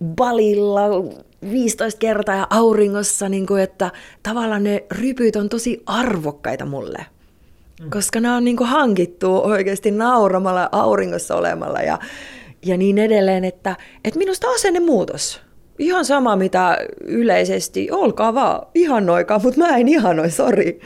balilla 0.05 0.81
15 1.51 1.99
kertaa 1.99 2.35
ja 2.35 2.47
auringossa, 2.49 3.29
niin 3.29 3.45
kuin, 3.45 3.63
että 3.63 3.91
tavallaan 4.23 4.63
ne 4.63 4.83
rypyt 4.91 5.35
on 5.35 5.49
tosi 5.49 5.83
arvokkaita 5.85 6.65
mulle. 6.65 7.05
Mm. 7.81 7.89
Koska 7.89 8.19
nämä 8.19 8.35
on 8.35 8.43
niin 8.43 8.57
kuin 8.57 8.69
hankittu 8.69 9.37
oikeasti 9.37 9.91
nauramalla 9.91 10.69
auringossa 10.71 11.35
olemalla 11.35 11.81
ja 11.81 11.99
ja 12.65 12.77
niin 12.77 12.97
edelleen, 12.97 13.43
että, 13.43 13.75
että 14.03 14.17
minusta 14.17 14.47
muutos. 14.85 15.41
Ihan 15.79 16.05
sama, 16.05 16.35
mitä 16.35 16.77
yleisesti, 17.01 17.91
olkaa 17.91 18.33
vaan, 18.33 18.67
ihannoikaa, 18.75 19.39
mutta 19.39 19.59
mä 19.59 19.77
en 19.77 19.87
ihannoi, 19.87 20.31
sori. 20.31 20.79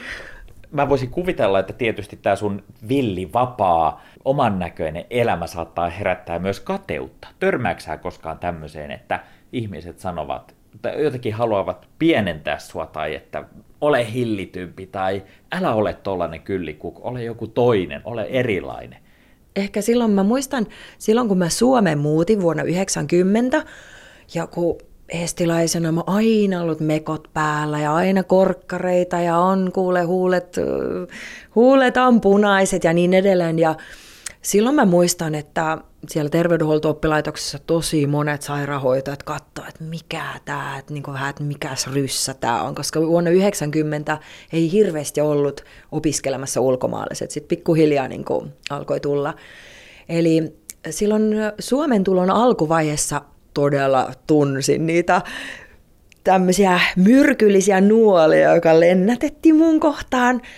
Mä 0.70 0.88
voisin 0.88 1.10
kuvitella, 1.10 1.58
että 1.58 1.72
tietysti 1.72 2.16
tämä 2.16 2.36
sun 2.36 2.62
villi, 2.88 3.32
vapaa, 3.32 4.02
oman 4.24 4.58
näköinen 4.58 5.04
elämä 5.10 5.46
saattaa 5.46 5.90
herättää 5.90 6.38
myös 6.38 6.60
kateutta. 6.60 7.28
Törmääksää 7.38 7.96
koskaan 7.96 8.38
tämmöiseen, 8.38 8.90
että 8.90 9.20
ihmiset 9.52 9.98
sanovat, 9.98 10.54
tai 10.82 11.02
jotenkin 11.02 11.34
haluavat 11.34 11.88
pienentää 11.98 12.58
sua 12.58 12.86
tai 12.86 13.14
että 13.14 13.44
ole 13.80 14.12
hillitympi 14.12 14.86
tai 14.86 15.22
älä 15.52 15.74
ole 15.74 15.94
tollanen 15.94 16.40
kyllikuk, 16.40 17.06
ole 17.06 17.24
joku 17.24 17.46
toinen, 17.46 18.00
ole 18.04 18.22
erilainen 18.22 19.07
ehkä 19.58 19.80
silloin 19.80 20.10
mä 20.10 20.22
muistan, 20.22 20.66
silloin 20.98 21.28
kun 21.28 21.38
mä 21.38 21.48
Suomeen 21.48 21.98
muutin 21.98 22.42
vuonna 22.42 22.62
90, 22.62 23.64
ja 24.34 24.46
kun 24.46 24.78
estilaisena 25.08 25.92
mä 25.92 26.02
aina 26.06 26.62
ollut 26.62 26.80
mekot 26.80 27.28
päällä 27.32 27.78
ja 27.78 27.94
aina 27.94 28.22
korkkareita 28.22 29.20
ja 29.20 29.38
on 29.38 29.70
kuule 29.74 30.02
huulet, 30.02 30.56
huulet 31.54 31.96
on 31.96 32.20
punaiset 32.20 32.84
ja 32.84 32.92
niin 32.92 33.14
edelleen. 33.14 33.58
Ja 33.58 33.74
silloin 34.42 34.74
mä 34.74 34.84
muistan, 34.84 35.34
että 35.34 35.78
siellä 36.08 36.30
terveydenhuolto-oppilaitoksessa 36.30 37.58
tosi 37.66 38.06
monet 38.06 38.42
sairaanhoitajat 38.42 39.22
katsoivat, 39.22 39.68
että 39.68 39.84
mikä 39.84 40.22
tämä, 40.44 40.78
että 40.78 40.94
niin 40.94 41.02
vähän, 41.06 41.30
että 41.30 41.42
mikäs 41.42 41.86
ryssä 41.86 42.34
tämä 42.34 42.62
on, 42.62 42.74
koska 42.74 43.00
vuonna 43.00 43.30
90 43.30 44.18
ei 44.52 44.72
hirveästi 44.72 45.20
ollut 45.20 45.64
opiskelemassa 45.92 46.60
ulkomaalaiset, 46.60 47.30
sitten 47.30 47.48
pikkuhiljaa 47.48 48.08
niin 48.08 48.24
kuin 48.24 48.52
alkoi 48.70 49.00
tulla. 49.00 49.34
Eli 50.08 50.56
silloin 50.90 51.34
Suomen 51.58 52.04
tulon 52.04 52.30
alkuvaiheessa 52.30 53.20
todella 53.54 54.12
tunsin 54.26 54.86
niitä 54.86 55.22
tämmöisiä 56.24 56.80
myrkyllisiä 56.96 57.80
nuolia, 57.80 58.54
joka 58.54 58.80
lennätettiin 58.80 59.56
mun 59.56 59.80
kohtaan– 59.80 60.42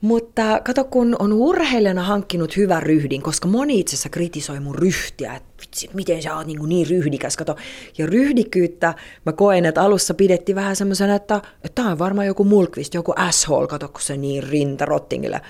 mutta 0.00 0.60
kato, 0.64 0.84
kun 0.84 1.16
on 1.18 1.32
urheilijana 1.32 2.02
hankkinut 2.02 2.56
hyvän 2.56 2.82
ryhdin, 2.82 3.22
koska 3.22 3.48
moni 3.48 3.80
itse 3.80 3.94
asiassa 3.94 4.08
kritisoi 4.08 4.60
mun 4.60 4.74
ryhtiä, 4.74 5.34
että 5.34 5.48
vitsi, 5.60 5.90
miten 5.94 6.22
sä 6.22 6.36
oot 6.36 6.46
niin, 6.46 6.68
niin 6.68 6.86
ryhdikäs, 6.86 7.36
kato. 7.36 7.56
Ja 7.98 8.06
ryhdikyyttä 8.06 8.94
mä 9.26 9.32
koen, 9.32 9.66
että 9.66 9.82
alussa 9.82 10.14
pidettiin 10.14 10.56
vähän 10.56 10.76
semmoisena, 10.76 11.14
että, 11.14 11.42
että 11.64 11.82
tää 11.82 11.92
on 11.92 11.98
varmaan 11.98 12.26
joku 12.26 12.44
mulkvist, 12.44 12.94
joku 12.94 13.12
asshole, 13.16 13.68
kato, 13.68 13.88
kun 13.88 14.00
se 14.00 14.16
niin 14.16 14.42
rinta 14.42 14.84
rottingille. 14.84 15.40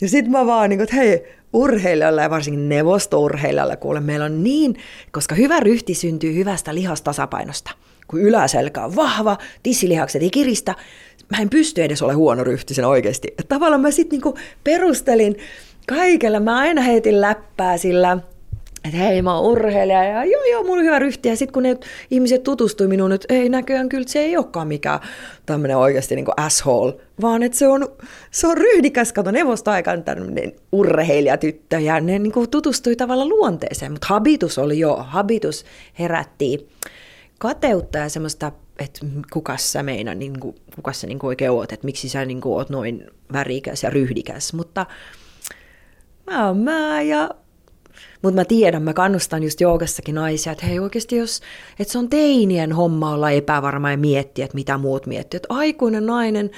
Ja 0.00 0.08
sit 0.08 0.28
mä 0.28 0.46
vaan 0.46 0.70
niin 0.70 0.78
kuin, 0.78 0.84
että 0.84 0.96
hei, 0.96 1.24
urheilijalle 1.52 2.22
ja 2.22 2.30
varsinkin 2.30 2.68
neuvostourheilijalle, 2.68 3.76
kuule, 3.76 4.00
meillä 4.00 4.24
on 4.24 4.44
niin, 4.44 4.76
koska 5.12 5.34
hyvä 5.34 5.60
ryhti 5.60 5.94
syntyy 5.94 6.34
hyvästä 6.34 6.74
lihastasapainosta. 6.74 7.70
Kun 8.08 8.20
yläselkä 8.20 8.84
on 8.84 8.96
vahva, 8.96 9.38
tissilihakset 9.62 10.22
ei 10.22 10.30
kiristä, 10.30 10.74
mä 11.36 11.42
en 11.42 11.50
pysty 11.50 11.82
edes 11.82 12.02
ole 12.02 12.12
huono 12.12 12.44
ryhtisen 12.44 12.84
oikeasti. 12.84 13.34
Tavallaan 13.48 13.80
mä 13.80 13.90
sitten 13.90 14.16
niinku 14.16 14.38
perustelin 14.64 15.36
kaikella, 15.88 16.40
mä 16.40 16.58
aina 16.58 16.82
heitin 16.82 17.20
läppää 17.20 17.78
sillä, 17.78 18.18
että 18.84 18.98
hei 18.98 19.22
mä 19.22 19.38
oon 19.38 19.50
urheilija 19.52 20.04
ja 20.04 20.24
joo 20.24 20.44
joo, 20.44 20.62
mulla 20.62 20.80
on 20.80 20.84
hyvä 20.84 20.98
ryhti. 20.98 21.28
Ja 21.28 21.36
sitten 21.36 21.52
kun 21.52 21.62
ne 21.62 21.76
ihmiset 22.10 22.42
tutustui 22.42 22.88
minuun, 22.88 23.12
että 23.12 23.34
ei 23.34 23.48
näköjään 23.48 23.88
kyllä 23.88 24.08
se 24.08 24.18
ei 24.18 24.36
olekaan 24.36 24.68
mikään 24.68 25.00
tämmöinen 25.46 25.76
oikeasti 25.76 26.16
niin 26.16 26.26
asshole, 26.36 26.94
vaan 27.20 27.42
että 27.42 27.58
se 27.58 27.68
on, 27.68 27.88
se 28.30 28.46
on 28.46 28.56
ryhdikäs, 28.56 29.12
kato 29.12 29.30
neuvostoaikaan 29.30 30.04
tämmöinen 30.04 30.52
urheilijatyttö 30.72 31.80
ja 31.80 32.00
ne 32.00 32.18
niin 32.18 32.32
kuin 32.32 32.50
tutustui 32.50 32.96
tavallaan 32.96 33.28
luonteeseen, 33.28 33.92
mutta 33.92 34.06
habitus 34.10 34.58
oli 34.58 34.78
jo, 34.78 34.96
habitus 34.96 35.64
herätti 35.98 36.68
kateutta 37.38 37.98
ja 37.98 38.08
semmoista 38.08 38.52
että 38.78 39.06
kukas 39.32 39.72
sä 39.72 39.82
meina, 39.82 40.14
niin 40.14 40.40
kuin, 40.40 40.56
kukas 40.74 41.00
sä 41.00 41.06
niin 41.06 41.18
kuin 41.18 41.28
oikein 41.28 41.50
oot, 41.50 41.72
että 41.72 41.84
miksi 41.84 42.08
sä 42.08 42.24
niin 42.24 42.40
kuin, 42.40 42.52
oot 42.52 42.70
noin 42.70 43.06
värikäs 43.32 43.82
ja 43.82 43.90
ryhdikäs, 43.90 44.52
mutta 44.52 44.86
mä 46.26 46.46
oon 46.46 46.58
mä 46.58 47.02
ja 47.02 47.30
mutta 48.22 48.40
mä 48.40 48.44
tiedän, 48.44 48.82
mä 48.82 48.94
kannustan 48.94 49.42
just 49.42 49.60
joogassakin 49.60 50.14
naisia, 50.14 50.52
että 50.52 50.66
hei 50.66 50.78
oikeasti 50.78 51.16
jos, 51.16 51.40
että 51.78 51.92
se 51.92 51.98
on 51.98 52.08
teinien 52.08 52.72
homma 52.72 53.14
olla 53.14 53.30
epävarma 53.30 53.90
ja 53.90 53.96
miettiä, 53.96 54.44
että 54.44 54.54
mitä 54.54 54.78
muut 54.78 55.06
miettii. 55.06 55.36
Että 55.36 55.54
aikuinen 55.54 56.06
nainen, 56.06 56.50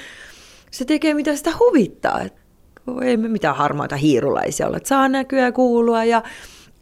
se 0.71 0.85
tekee 0.85 1.15
mitä 1.15 1.37
sitä 1.37 1.51
huvittaa. 1.59 2.21
Että 2.21 2.41
ei 3.03 3.17
me 3.17 3.29
mitään 3.29 3.57
harmaita 3.57 3.97
hiirulaisia 3.97 4.67
olla, 4.67 4.77
että 4.77 4.89
saa 4.89 5.09
näkyä 5.09 5.43
ja 5.43 5.53
kuulua 5.53 6.05
ja 6.05 6.23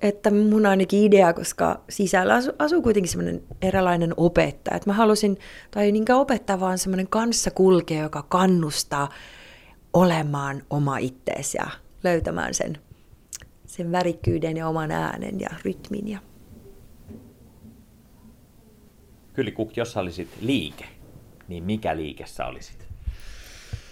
että 0.03 0.31
mun 0.31 0.67
ainakin 0.67 1.03
idea, 1.03 1.33
koska 1.33 1.81
sisällä 1.89 2.35
asuu, 2.35 2.53
asuu 2.59 2.83
kuitenkin 2.83 3.11
semmoinen 3.11 3.43
eräänlainen 3.63 4.15
opettaja, 4.17 4.77
että 4.77 4.91
mä 4.91 4.95
halusin, 4.95 5.39
tai 5.71 5.85
ei 5.85 5.93
niinkään 5.93 6.19
opettaa, 6.19 6.61
vaan 6.61 6.79
semmoinen 6.79 7.09
kanssakulkija, 7.09 8.03
joka 8.03 8.25
kannustaa 8.29 9.09
olemaan 9.93 10.63
oma 10.71 10.99
itteesi 10.99 11.59
ja 11.59 11.67
löytämään 12.05 12.55
sen 12.55 12.79
sen 13.69 13.93
värikkyyden 13.93 14.57
ja 14.57 14.69
oman 14.69 14.91
äänen 14.91 15.41
ja 15.41 15.49
rytmin. 15.65 16.09
Ja... 16.09 16.19
Kyllä, 19.33 19.51
Kuk, 19.51 19.77
jos 19.77 19.97
olisit 19.97 20.29
liike, 20.41 20.85
niin 21.49 21.65
mikä 21.65 21.97
liikessä 21.97 22.47
olisit? 22.47 22.89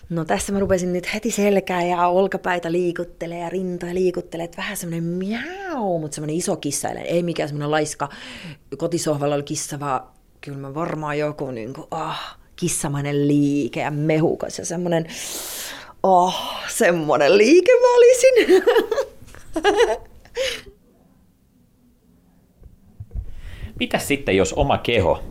No 0.08 0.24
tässä 0.24 0.52
mä 0.52 0.58
rupesin 0.60 0.92
nyt 0.92 1.14
heti 1.14 1.30
selkää 1.30 1.82
ja 1.82 2.08
olkapäitä 2.08 2.72
liikuttelee 2.72 3.38
ja 3.38 3.48
rintoja 3.48 3.94
liikuttelee, 3.94 4.44
että 4.44 4.56
vähän 4.56 4.76
semmoinen 4.76 5.04
miau, 5.04 5.98
mutta 5.98 6.14
semmoinen 6.14 6.36
iso 6.36 6.56
kissa, 6.56 6.88
ei 6.88 7.22
mikään 7.22 7.48
semmoinen 7.48 7.70
laiska 7.70 8.08
kotisohvalla 8.78 9.34
oli 9.34 9.42
kissa, 9.42 9.80
vaan 9.80 10.00
kyllä 10.40 10.58
mä 10.58 10.74
varmaan 10.74 11.18
joku 11.18 11.50
niin 11.50 11.72
kuin, 11.72 11.86
ah, 11.90 12.38
kissamainen 12.56 13.28
liike 13.28 13.80
ja 13.80 13.90
mehukas 13.90 14.58
ja 14.58 14.64
semmoinen, 14.64 15.06
oh, 16.02 16.34
semmoinen 16.68 17.38
liike 17.38 17.72
mä 17.72 17.96
olisin. 17.96 18.64
Mitäs 23.80 24.08
sitten, 24.08 24.36
jos 24.36 24.52
oma 24.52 24.78
keho 24.78 25.22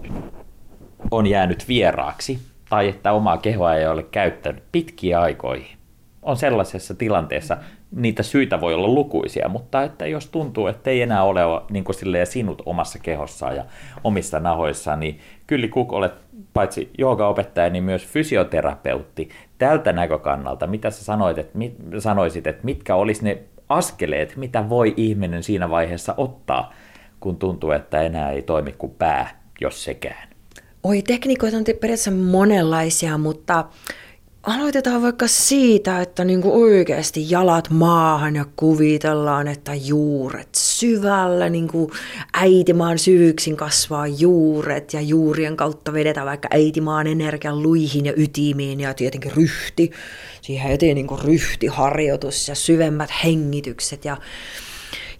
on 1.11 1.27
jäänyt 1.27 1.67
vieraaksi 1.67 2.39
tai 2.69 2.87
että 2.87 3.11
omaa 3.11 3.37
kehoa 3.37 3.75
ei 3.75 3.87
ole 3.87 4.03
käyttänyt 4.03 4.63
pitkiä 4.71 5.21
aikoihin? 5.21 5.77
On 6.21 6.37
sellaisessa 6.37 6.95
tilanteessa, 6.95 7.57
niitä 7.91 8.23
syitä 8.23 8.61
voi 8.61 8.73
olla 8.73 8.87
lukuisia, 8.87 9.49
mutta 9.49 9.83
että 9.83 10.07
jos 10.07 10.29
tuntuu, 10.29 10.67
että 10.67 10.89
ei 10.89 11.01
enää 11.01 11.23
ole 11.23 11.41
niin 11.69 11.83
kuin 11.83 11.95
sinut 12.25 12.61
omassa 12.65 12.99
kehossaan 12.99 13.55
ja 13.55 13.65
omissa 14.03 14.39
nahoissaan, 14.39 14.99
niin 14.99 15.19
kyllä 15.47 15.67
Kuk 15.67 15.93
olet 15.93 16.13
paitsi 16.53 16.91
joogaopettaja, 16.97 17.69
niin 17.69 17.83
myös 17.83 18.07
fysioterapeutti. 18.07 19.29
Tältä 19.57 19.93
näkökannalta, 19.93 20.67
mitä 20.67 20.89
sä 20.89 21.03
sanoit, 21.03 21.37
että, 21.37 21.57
mit, 21.57 21.75
sanoisit, 21.99 22.47
että 22.47 22.65
mitkä 22.65 22.95
olisi 22.95 23.23
ne 23.23 23.37
askeleet, 23.69 24.35
mitä 24.35 24.69
voi 24.69 24.93
ihminen 24.97 25.43
siinä 25.43 25.69
vaiheessa 25.69 26.13
ottaa, 26.17 26.73
kun 27.19 27.37
tuntuu, 27.37 27.71
että 27.71 28.01
enää 28.01 28.31
ei 28.31 28.41
toimi 28.41 28.71
kuin 28.77 28.95
pää, 28.97 29.41
jos 29.61 29.83
sekään? 29.83 30.34
Oi, 30.85 31.01
tekniikoita 31.01 31.57
on 31.57 31.63
periaatteessa 31.63 32.11
monenlaisia, 32.11 33.17
mutta 33.17 33.65
aloitetaan 34.43 35.01
vaikka 35.01 35.27
siitä, 35.27 36.01
että 36.01 36.23
niinku 36.23 36.61
oikeasti 36.61 37.29
jalat 37.29 37.69
maahan 37.69 38.35
ja 38.35 38.45
kuvitellaan, 38.55 39.47
että 39.47 39.73
juuret 39.73 40.49
syvällä, 40.55 41.49
niinku 41.49 41.91
äitimaan 42.33 42.99
syvyyksin 42.99 43.57
kasvaa 43.57 44.07
juuret 44.07 44.93
ja 44.93 45.01
juurien 45.01 45.57
kautta 45.57 45.93
vedetään 45.93 46.27
vaikka 46.27 46.47
äitimaan 46.51 47.07
energian 47.07 47.63
luihin 47.63 48.05
ja 48.05 48.13
ytimiin 48.17 48.79
ja 48.79 48.93
tietenkin 48.93 49.31
ryhti. 49.31 49.91
Siihen 50.41 50.71
eteen 50.71 50.95
niinku 50.95 51.19
ryhtiharjoitus 51.23 52.47
ja 52.47 52.55
syvemmät 52.55 53.09
hengitykset 53.23 54.05
ja 54.05 54.17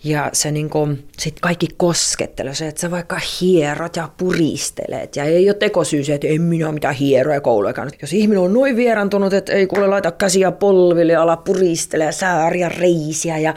ja 0.06 0.30
se 0.34 0.52
niin 0.52 0.70
kuin, 0.70 1.08
sit 1.20 1.40
kaikki 1.40 1.68
koskettelu, 1.78 2.54
se, 2.54 2.68
että 2.68 2.82
sä 2.82 2.92
vaikka 2.92 3.20
hierot 3.42 3.96
ja 3.96 4.10
puristelet, 4.18 5.16
ja 5.16 5.24
ei 5.24 5.50
ole 5.50 5.54
tekosyys, 5.54 6.10
että 6.10 6.28
ei 6.28 6.40
minä 6.40 6.72
mitään 6.72 6.96
hieroja 6.96 7.42
kouluakaan. 7.42 7.92
Jos 8.02 8.14
ihminen 8.14 8.44
on 8.44 8.54
noin 8.54 8.76
vierantunut, 8.76 9.34
että 9.34 9.54
ei 9.54 9.68
kuule 9.68 9.88
laita 9.88 10.12
käsiä 10.12 10.52
polville, 10.52 11.16
ala 11.16 11.38
puristele 11.38 12.04
ja 12.04 12.12
sääriä 12.12 12.70
reisiä 12.70 13.38
ja 13.38 13.54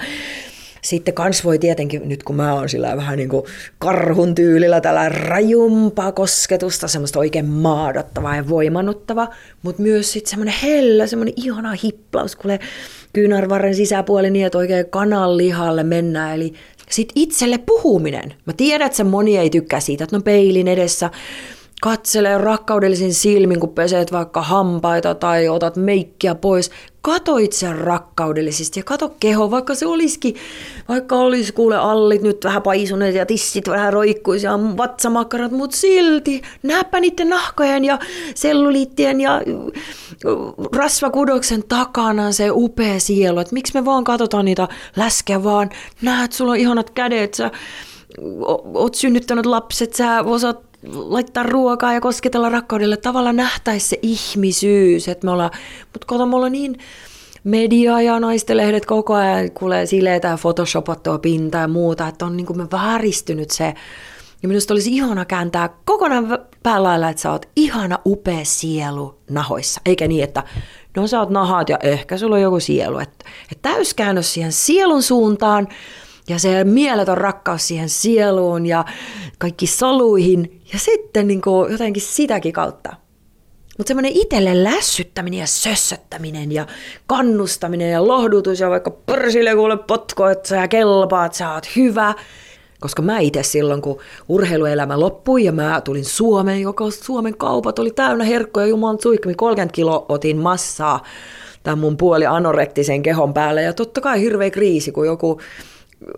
sitten 0.83 1.15
kans 1.15 1.45
voi 1.45 1.59
tietenkin, 1.59 2.09
nyt 2.09 2.23
kun 2.23 2.37
mä 2.37 2.55
oon 2.55 2.69
sillä 2.69 2.97
vähän 2.97 3.19
niin 3.19 3.29
kuin 3.29 3.45
karhun 3.79 4.35
tyylillä, 4.35 4.81
tällä 4.81 5.09
rajumpaa 5.09 6.13
kosketusta, 6.13 6.89
semmoista 6.89 7.19
oikein 7.19 7.47
maadottavaa 7.47 8.37
ja 8.37 8.49
voimannuttavaa, 8.49 9.35
mutta 9.63 9.83
myös 9.83 10.13
sitten 10.13 10.31
semmoinen 10.31 10.55
hellä, 10.63 11.07
semmoinen 11.07 11.35
ihana 11.37 11.75
hipplaus, 11.85 12.37
kuule 12.37 12.61
kyynärvarren 13.13 13.75
sisäpuoli 13.75 14.31
niin, 14.31 14.47
että 14.47 14.59
oikein 14.59 14.91
kananlihalle 14.91 15.85
mennään. 15.85 16.35
Eli 16.35 16.55
sitten 16.91 17.23
itselle 17.23 17.59
puhuminen. 17.59 18.35
Mä 18.45 18.53
tiedän, 18.53 18.87
että 18.87 18.97
se 18.97 19.05
moni 19.05 19.39
ei 19.39 19.51
tykkää 19.51 19.81
siitä, 19.81 20.05
että 20.05 20.17
no 20.17 20.23
peilin 20.23 20.69
edessä 20.69 21.11
katselee 21.83 22.39
rakkaudellisin 22.39 23.15
silmin, 23.15 23.61
kun 23.61 23.75
peseet 23.75 24.13
vaikka 24.13 24.43
hampaita 24.43 25.15
tai 25.15 25.49
otat 25.49 25.77
meikkiä 25.77 26.35
pois. 26.35 26.71
Kato 27.09 27.37
itse 27.37 27.73
rakkaudellisesti 27.73 28.81
ja 28.81 28.85
kato 28.85 29.15
keho, 29.21 29.51
vaikka 29.51 29.75
se 29.75 29.87
olisikin, 29.87 30.35
vaikka 30.89 31.17
olisi 31.17 31.53
kuule 31.53 31.77
allit 31.77 32.23
nyt 32.23 32.45
vähän 32.45 32.63
paisuneet 32.63 33.15
ja 33.15 33.27
tissit 33.27 33.69
vähän 33.69 33.93
roikkuisi 33.93 34.47
ja 34.47 34.59
vatsamakkarat, 34.77 35.53
mutta 35.53 35.77
silti 35.77 36.43
näppä 36.63 37.01
niiden 37.01 37.29
nahkojen 37.29 37.85
ja 37.85 37.99
selluliittien 38.35 39.21
ja 39.21 39.41
rasvakudoksen 40.77 41.65
takana 41.69 42.33
se 42.33 42.51
upea 42.51 43.01
sielu. 43.01 43.39
Et 43.39 43.53
miksi 43.53 43.75
me 43.75 43.85
vaan 43.85 44.05
katsotaan 44.05 44.45
niitä 44.45 44.69
läskeä, 44.97 45.45
vaan 45.45 45.71
näet, 46.03 46.33
sulla 46.33 46.53
on 46.53 46.59
ihanat 46.59 46.91
kädet, 46.91 47.35
sä 47.35 47.51
oot 48.75 48.95
synnyttänyt 48.95 49.47
lapset, 49.47 49.95
sä 49.95 50.23
osaat 50.23 50.68
laittaa 50.87 51.43
ruokaa 51.43 51.93
ja 51.93 52.01
kosketella 52.01 52.49
rakkaudelle. 52.49 52.97
Tavallaan 52.97 53.37
nähtäisi 53.37 53.89
se 53.89 53.99
ihmisyys, 54.03 55.09
että 55.09 55.25
me 55.25 55.31
ollaan, 55.31 55.51
mutta 55.93 56.07
kato, 56.07 56.27
me 56.27 56.37
ollaan 56.37 56.53
niin 56.53 56.79
media 57.45 58.01
ja 58.01 58.21
lehdet 58.53 58.87
koko 58.87 59.15
ajan 59.15 59.51
kuulee 59.51 59.87
sileitä 59.87 60.29
ja 60.29 60.39
photoshopattua 60.41 61.19
pintaa 61.19 61.61
ja 61.61 61.69
muuta, 61.69 62.09
että 62.09 62.27
on 62.27 62.37
niin 62.37 62.47
kuin 62.47 62.57
me 62.57 62.67
vääristynyt 62.73 63.51
se. 63.51 63.75
Ja 64.43 64.49
minusta 64.49 64.75
olisi 64.75 64.95
ihana 64.95 65.25
kääntää 65.25 65.71
kokonaan 65.85 66.39
päälailla, 66.63 67.09
että 67.09 67.23
sä 67.23 67.33
oot 67.33 67.49
ihana 67.57 67.99
upea 68.07 68.45
sielu 68.45 69.19
nahoissa. 69.31 69.81
Eikä 69.87 70.09
niin, 70.09 70.25
että 70.25 70.43
no 70.97 71.07
sä 71.07 71.21
oot 71.21 71.31
nahat 71.31 71.69
ja 71.69 71.79
ehkä 71.83 72.17
sulla 72.17 72.37
on 72.37 72.43
joku 72.43 72.61
sielu. 72.61 72.99
Että, 72.99 73.25
että 73.53 73.69
täyskäännös 73.71 74.35
siihen 74.35 74.53
sielun 74.53 75.03
suuntaan 75.03 75.69
ja 76.29 76.39
se 76.39 76.65
mieletön 76.65 77.19
rakkaus 77.19 77.69
siihen 77.69 77.89
sieluun 77.89 78.67
ja 78.67 78.85
kaikki 79.39 79.67
soluihin 79.67 80.58
ja 80.73 80.79
sitten 80.79 81.27
niin 81.27 81.41
kuin 81.41 81.73
jotenkin 81.73 82.03
sitäkin 82.03 82.53
kautta. 82.53 82.97
Mutta 83.79 83.89
semmoinen 83.89 84.13
itselle 84.15 84.65
lässyttäminen 84.65 85.41
ja 85.41 85.47
sössöttäminen 85.47 86.53
ja 86.53 86.67
kannustaminen 87.07 87.91
ja 87.91 88.09
lohdutus 88.09 88.61
ja 88.61 88.71
vaikka 88.71 88.91
pörsille 88.91 89.55
kuule 89.55 89.77
potko, 89.77 90.29
että 90.29 90.49
sä 90.49 90.69
kelpaat, 90.69 91.35
sä 91.35 91.53
oot 91.53 91.77
hyvä. 91.77 92.15
Koska 92.81 93.03
mä 93.03 93.19
itse 93.19 93.43
silloin, 93.43 93.83
kun 93.83 93.99
urheiluelämä 94.29 95.01
loppui 95.01 95.45
ja 95.45 95.53
mä 95.53 95.81
tulin 95.81 96.05
Suomeen, 96.05 96.61
joka 96.61 96.91
Suomen 96.91 97.37
kaupat 97.37 97.79
oli 97.79 97.91
täynnä 97.91 98.25
herkkoja, 98.25 98.67
jumalan 98.67 98.99
suikmi, 99.03 99.35
30 99.35 99.75
kilo 99.75 100.07
otin 100.09 100.37
massaa 100.37 101.03
tämän 101.63 101.79
mun 101.79 101.97
puoli 101.97 102.27
anorektisen 102.27 103.03
kehon 103.03 103.35
päälle. 103.35 103.63
Ja 103.63 103.73
totta 103.73 104.01
kai 104.01 104.21
hirveä 104.21 104.51
kriisi, 104.51 104.93
kun 104.93 105.07
joku 105.07 105.41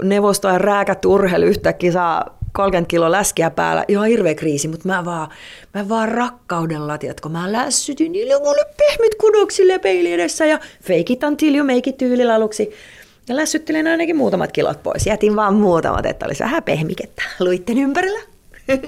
neuvosto 0.02 0.48
ja 0.48 0.58
rääkätty 0.58 1.08
urheilu 1.08 1.44
yhtäkkiä 1.44 1.92
saa 1.92 2.39
30 2.52 2.88
kiloa 2.88 3.12
läskiä 3.12 3.50
päällä, 3.50 3.84
ihan 3.88 4.06
hirveä 4.06 4.34
kriisi, 4.34 4.68
mutta 4.68 4.88
mä 4.88 5.04
vaan, 5.04 5.28
mä 5.74 5.88
vaan 5.88 6.08
rakkaudella, 6.08 6.98
tiedätkö, 6.98 7.28
mä 7.28 7.52
lässytin 7.52 8.12
niille 8.12 8.38
mulle 8.38 8.64
pehmit 8.76 9.14
kudoksille 9.14 9.78
peili 9.78 10.12
edessä 10.12 10.46
ja 10.46 10.58
fake 10.82 11.12
it 11.12 11.24
until 11.24 11.54
you 11.54 11.66
make 11.66 11.90
it 11.90 11.96
tyylillä 11.96 12.34
aluksi. 12.34 12.70
Ja 13.28 13.36
lässyttelin 13.36 13.86
ainakin 13.86 14.16
muutamat 14.16 14.52
kilot 14.52 14.82
pois. 14.82 15.06
Jätin 15.06 15.36
vaan 15.36 15.54
muutamat, 15.54 16.06
että 16.06 16.26
olisi 16.26 16.44
vähän 16.44 16.62
pehmikettä 16.62 17.22
luitten 17.40 17.78
ympärillä. 17.78 18.20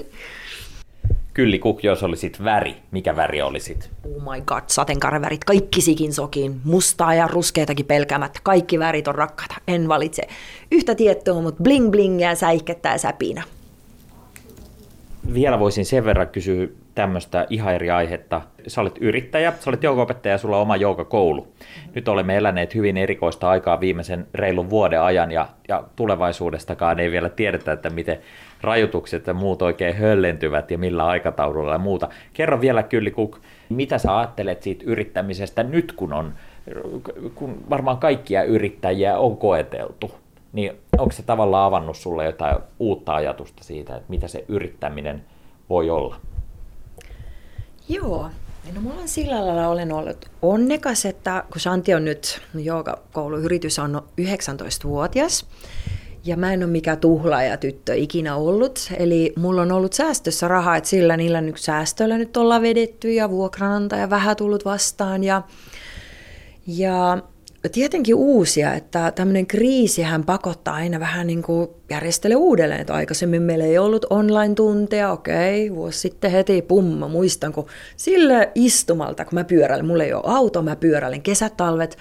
Kylli 1.33 1.59
Kuk, 1.59 1.83
jos 1.83 2.03
olisit 2.03 2.43
väri, 2.43 2.75
mikä 2.91 3.15
väri 3.15 3.41
olisit? 3.41 3.89
Oh 4.05 4.33
my 4.33 4.41
god, 4.41 4.61
sateenkaarivärit, 4.67 5.43
kaikki 5.43 5.81
sikin 5.81 6.13
sokin, 6.13 6.61
mustaa 6.63 7.13
ja 7.13 7.27
ruskeatakin 7.27 7.85
pelkäämättä, 7.85 8.39
kaikki 8.43 8.79
värit 8.79 9.07
on 9.07 9.15
rakkaita, 9.15 9.55
en 9.67 9.87
valitse 9.87 10.23
yhtä 10.71 10.95
tiettyä, 10.95 11.33
mutta 11.33 11.63
bling 11.63 11.91
bling 11.91 12.21
ja 12.21 12.35
säihkettää 12.35 12.97
säpinä. 12.97 13.43
Vielä 15.33 15.59
voisin 15.59 15.85
sen 15.85 16.05
verran 16.05 16.27
kysyä 16.27 16.67
tämmöistä 16.95 17.47
ihan 17.49 17.73
eri 17.73 17.89
aihetta. 17.89 18.41
Sä 18.67 18.81
olet 18.81 18.97
yrittäjä, 19.01 19.53
sä 19.59 19.69
olet 19.69 19.83
joukopettaja 19.83 20.33
ja 20.33 20.37
sulla 20.37 20.55
on 20.55 20.61
oma 20.61 20.75
joukakoulu. 20.75 21.47
Nyt 21.95 22.07
olemme 22.07 22.37
eläneet 22.37 22.75
hyvin 22.75 22.97
erikoista 22.97 23.49
aikaa 23.49 23.79
viimeisen 23.79 24.27
reilun 24.33 24.69
vuoden 24.69 25.01
ajan 25.01 25.31
ja, 25.31 25.49
ja 25.67 25.83
tulevaisuudestakaan 25.95 26.99
ei 26.99 27.11
vielä 27.11 27.29
tiedetä, 27.29 27.71
että 27.71 27.89
miten 27.89 28.19
rajoitukset 28.63 29.27
ja 29.27 29.33
muut 29.33 29.61
oikein 29.61 29.95
höllentyvät 29.95 30.71
ja 30.71 30.77
millä 30.77 31.05
aikataululla 31.05 31.71
ja 31.71 31.77
muuta. 31.77 32.09
Kerro 32.33 32.61
vielä 32.61 32.83
Kylli 32.83 33.11
Kuk, 33.11 33.39
mitä 33.69 33.97
sä 33.97 34.17
ajattelet 34.17 34.63
siitä 34.63 34.83
yrittämisestä 34.87 35.63
nyt, 35.63 35.91
kun 35.91 36.13
on 36.13 36.33
kun 37.35 37.63
varmaan 37.69 37.97
kaikkia 37.97 38.43
yrittäjiä 38.43 39.17
on 39.17 39.37
koeteltu, 39.37 40.11
niin 40.53 40.71
onko 40.97 41.11
se 41.11 41.23
tavallaan 41.23 41.67
avannut 41.67 41.97
sulle 41.97 42.25
jotain 42.25 42.57
uutta 42.79 43.15
ajatusta 43.15 43.63
siitä, 43.63 43.95
että 43.95 44.09
mitä 44.09 44.27
se 44.27 44.45
yrittäminen 44.47 45.23
voi 45.69 45.89
olla? 45.89 46.15
Joo, 47.89 48.29
No 48.75 48.81
mulla 48.81 49.01
on 49.01 49.07
sillä 49.07 49.45
lailla 49.45 49.67
olen 49.67 49.91
ollut 49.91 50.29
onnekas, 50.41 51.05
että 51.05 51.43
kun 51.51 51.61
Shanti 51.61 51.93
on 51.93 52.05
nyt, 52.05 52.41
no 52.53 52.61
kouluyritys 53.11 53.79
on 53.79 54.01
19-vuotias, 54.21 55.45
ja 56.25 56.37
mä 56.37 56.53
en 56.53 56.63
ole 56.63 56.71
mikään 56.71 56.97
tuhlaaja 56.97 57.57
tyttö 57.57 57.95
ikinä 57.95 58.35
ollut, 58.35 58.91
eli 58.97 59.33
mulla 59.35 59.61
on 59.61 59.71
ollut 59.71 59.93
säästössä 59.93 60.47
rahaa, 60.47 60.77
että 60.77 60.89
sillä 60.89 61.17
niillä 61.17 61.41
nyt 61.41 61.57
säästöllä 61.57 62.17
nyt 62.17 62.37
ollaan 62.37 62.61
vedetty 62.61 63.11
ja 63.11 63.29
vuokranantaja 63.29 64.09
vähän 64.09 64.35
tullut 64.35 64.65
vastaan. 64.65 65.23
Ja, 65.23 65.41
ja 66.67 67.21
tietenkin 67.71 68.15
uusia, 68.15 68.73
että 68.73 69.11
tämmöinen 69.11 69.47
kriisihän 69.47 70.23
pakottaa 70.23 70.73
aina 70.75 70.99
vähän 70.99 71.27
niin 71.27 71.43
kuin 71.43 71.69
järjestele 71.89 72.35
uudelleen, 72.35 72.81
että 72.81 72.93
aikaisemmin 72.93 73.41
meillä 73.41 73.65
ei 73.65 73.77
ollut 73.77 74.05
online-tunteja, 74.09 75.11
okei, 75.11 75.75
vuosi 75.75 75.99
sitten 75.99 76.31
heti, 76.31 76.61
pumma, 76.61 77.07
muistan, 77.07 77.53
kun 77.53 77.67
sille 77.97 78.51
istumalta, 78.55 79.25
kun 79.25 79.33
mä 79.33 79.43
pyöräilen, 79.43 79.85
mulla 79.85 80.03
ei 80.03 80.13
ole 80.13 80.23
auto, 80.25 80.61
mä 80.61 80.75
pyöräilen 80.75 81.21
kesätalvet, 81.21 81.97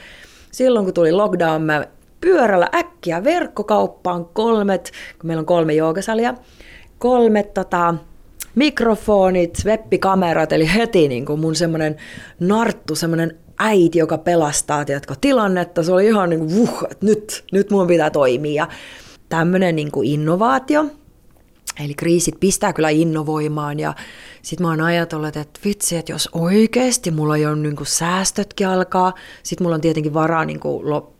silloin 0.52 0.84
kun 0.84 0.94
tuli 0.94 1.12
lockdown, 1.12 1.62
mä 1.62 1.86
pyörällä 2.22 2.68
äkkiä 2.74 3.24
verkkokauppaan 3.24 4.24
kolmet, 4.24 4.92
kun 5.18 5.26
meillä 5.26 5.40
on 5.40 5.46
kolme 5.46 5.74
joogasalia, 5.74 6.34
kolmet 6.98 7.54
tota, 7.54 7.94
mikrofonit, 8.54 9.58
webbikamerat, 9.64 10.52
eli 10.52 10.74
heti 10.74 11.08
niin 11.08 11.26
kuin 11.26 11.40
mun 11.40 11.54
semmoinen 11.54 11.96
narttu, 12.40 12.94
semmoinen 12.94 13.38
äiti, 13.58 13.98
joka 13.98 14.18
pelastaa 14.18 14.84
tiedätkö, 14.84 15.14
tilannetta. 15.20 15.82
Se 15.82 15.92
oli 15.92 16.06
ihan 16.06 16.30
niin 16.30 16.40
kuin, 16.40 16.54
vuh, 16.54 16.84
että 16.90 17.06
nyt, 17.06 17.44
nyt 17.52 17.70
mun 17.70 17.86
pitää 17.86 18.10
toimia. 18.10 18.68
Tämmöinen 19.28 19.76
niin 19.76 19.90
kuin 19.90 20.08
innovaatio, 20.08 20.86
Eli 21.84 21.94
kriisit 21.94 22.40
pistää 22.40 22.72
kyllä 22.72 22.88
innovoimaan 22.88 23.80
ja 23.80 23.94
sitten 24.42 24.66
mä 24.66 24.70
oon 24.70 24.80
ajatellut, 24.80 25.36
että 25.36 25.60
vitsi, 25.64 25.96
että 25.96 26.12
jos 26.12 26.28
oikeasti 26.32 27.10
mulla 27.10 27.36
jo 27.36 27.54
niin 27.54 27.76
säästötkin 27.82 28.68
alkaa, 28.68 29.14
sitten 29.42 29.64
mulla 29.64 29.74
on 29.74 29.80
tietenkin 29.80 30.14
varaa 30.14 30.44
niin 30.44 30.60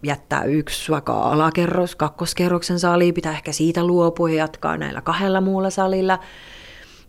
jättää 0.02 0.44
yksi 0.44 0.92
vaikka 0.92 1.12
alakerros, 1.12 1.96
kakkoskerroksen 1.96 2.78
sali, 2.78 3.12
pitää 3.12 3.32
ehkä 3.32 3.52
siitä 3.52 3.84
luopua 3.84 4.30
ja 4.30 4.36
jatkaa 4.36 4.76
näillä 4.76 5.00
kahdella 5.00 5.40
muulla 5.40 5.70
salilla. 5.70 6.18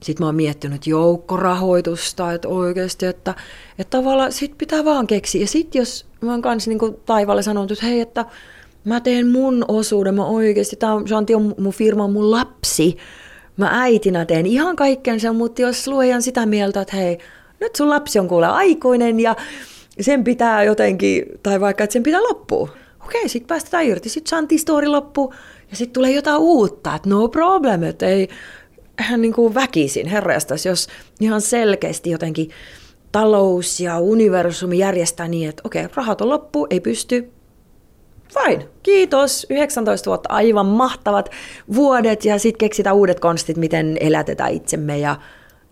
Sitten 0.03 0.23
mä 0.23 0.27
oon 0.27 0.35
miettinyt 0.35 0.87
joukkorahoitusta, 0.87 2.33
että 2.33 2.47
oikeasti, 2.47 3.05
että, 3.05 3.35
että 3.79 3.97
tavallaan 3.97 4.31
sit 4.31 4.57
pitää 4.57 4.85
vaan 4.85 5.07
keksiä. 5.07 5.41
Ja 5.41 5.47
sitten 5.47 5.79
jos 5.79 6.05
mä 6.21 6.31
oon 6.31 6.41
kanssa 6.41 6.69
niin 6.69 6.79
taivaalle 7.05 7.41
sanonut, 7.43 7.71
että 7.71 7.85
hei, 7.85 7.99
että 7.99 8.25
mä 8.85 8.99
teen 8.99 9.27
mun 9.27 9.65
osuuden, 9.67 10.15
mä 10.15 10.25
oikeasti, 10.25 10.75
tämä 10.75 10.93
on, 10.93 11.05
on 11.35 11.55
mun 11.59 11.73
firma, 11.73 12.07
mun 12.07 12.31
lapsi, 12.31 12.97
mä 13.57 13.69
äitinä 13.71 14.25
teen 14.25 14.45
ihan 14.45 14.75
kaikkensa, 14.75 15.33
mutta 15.33 15.61
jos 15.61 15.87
luojan 15.87 16.21
sitä 16.21 16.45
mieltä, 16.45 16.81
että 16.81 16.95
hei, 16.95 17.17
nyt 17.59 17.75
sun 17.75 17.89
lapsi 17.89 18.19
on 18.19 18.27
kuule 18.27 18.47
aikuinen 18.47 19.19
ja 19.19 19.35
sen 20.01 20.23
pitää 20.23 20.63
jotenkin, 20.63 21.25
tai 21.43 21.61
vaikka 21.61 21.83
että 21.83 21.93
sen 21.93 22.03
pitää 22.03 22.23
loppua. 22.23 22.69
Okei, 23.05 23.29
sitten 23.29 23.47
päästetään 23.47 23.85
irti, 23.85 24.09
sitten 24.09 24.29
Shanti 24.29 24.57
story 24.57 24.87
loppuu 24.87 25.33
ja 25.71 25.77
sitten 25.77 25.93
tulee 25.93 26.11
jotain 26.11 26.41
uutta, 26.41 26.95
että 26.95 27.09
no 27.09 27.27
problem, 27.27 27.83
että 27.83 28.05
ei, 28.05 28.29
hän 28.99 29.21
niin 29.21 29.33
kuin 29.33 29.53
väkisin 29.53 30.07
herrastas, 30.07 30.65
jos 30.65 30.87
ihan 31.19 31.41
selkeästi 31.41 32.09
jotenkin 32.09 32.49
talous 33.11 33.79
ja 33.79 33.99
universumi 33.99 34.77
järjestää 34.77 35.27
niin, 35.27 35.49
että 35.49 35.61
okei, 35.65 35.87
rahat 35.95 36.21
on 36.21 36.29
loppu, 36.29 36.67
ei 36.69 36.79
pysty, 36.79 37.31
fine, 38.33 38.67
kiitos, 38.83 39.47
19 39.49 40.09
vuotta, 40.09 40.33
aivan 40.33 40.65
mahtavat 40.65 41.29
vuodet. 41.75 42.25
Ja 42.25 42.39
sitten 42.39 42.57
keksitään 42.57 42.95
uudet 42.95 43.19
konstit, 43.19 43.57
miten 43.57 43.97
elätetään 43.99 44.51
itsemme. 44.51 44.97
Ja 44.97 45.15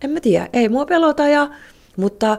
en 0.04 0.10
mä 0.10 0.20
tiedä, 0.20 0.48
ei 0.52 0.68
mua 0.68 0.86
pelota, 0.86 1.28
ja, 1.28 1.50
mutta, 1.96 2.38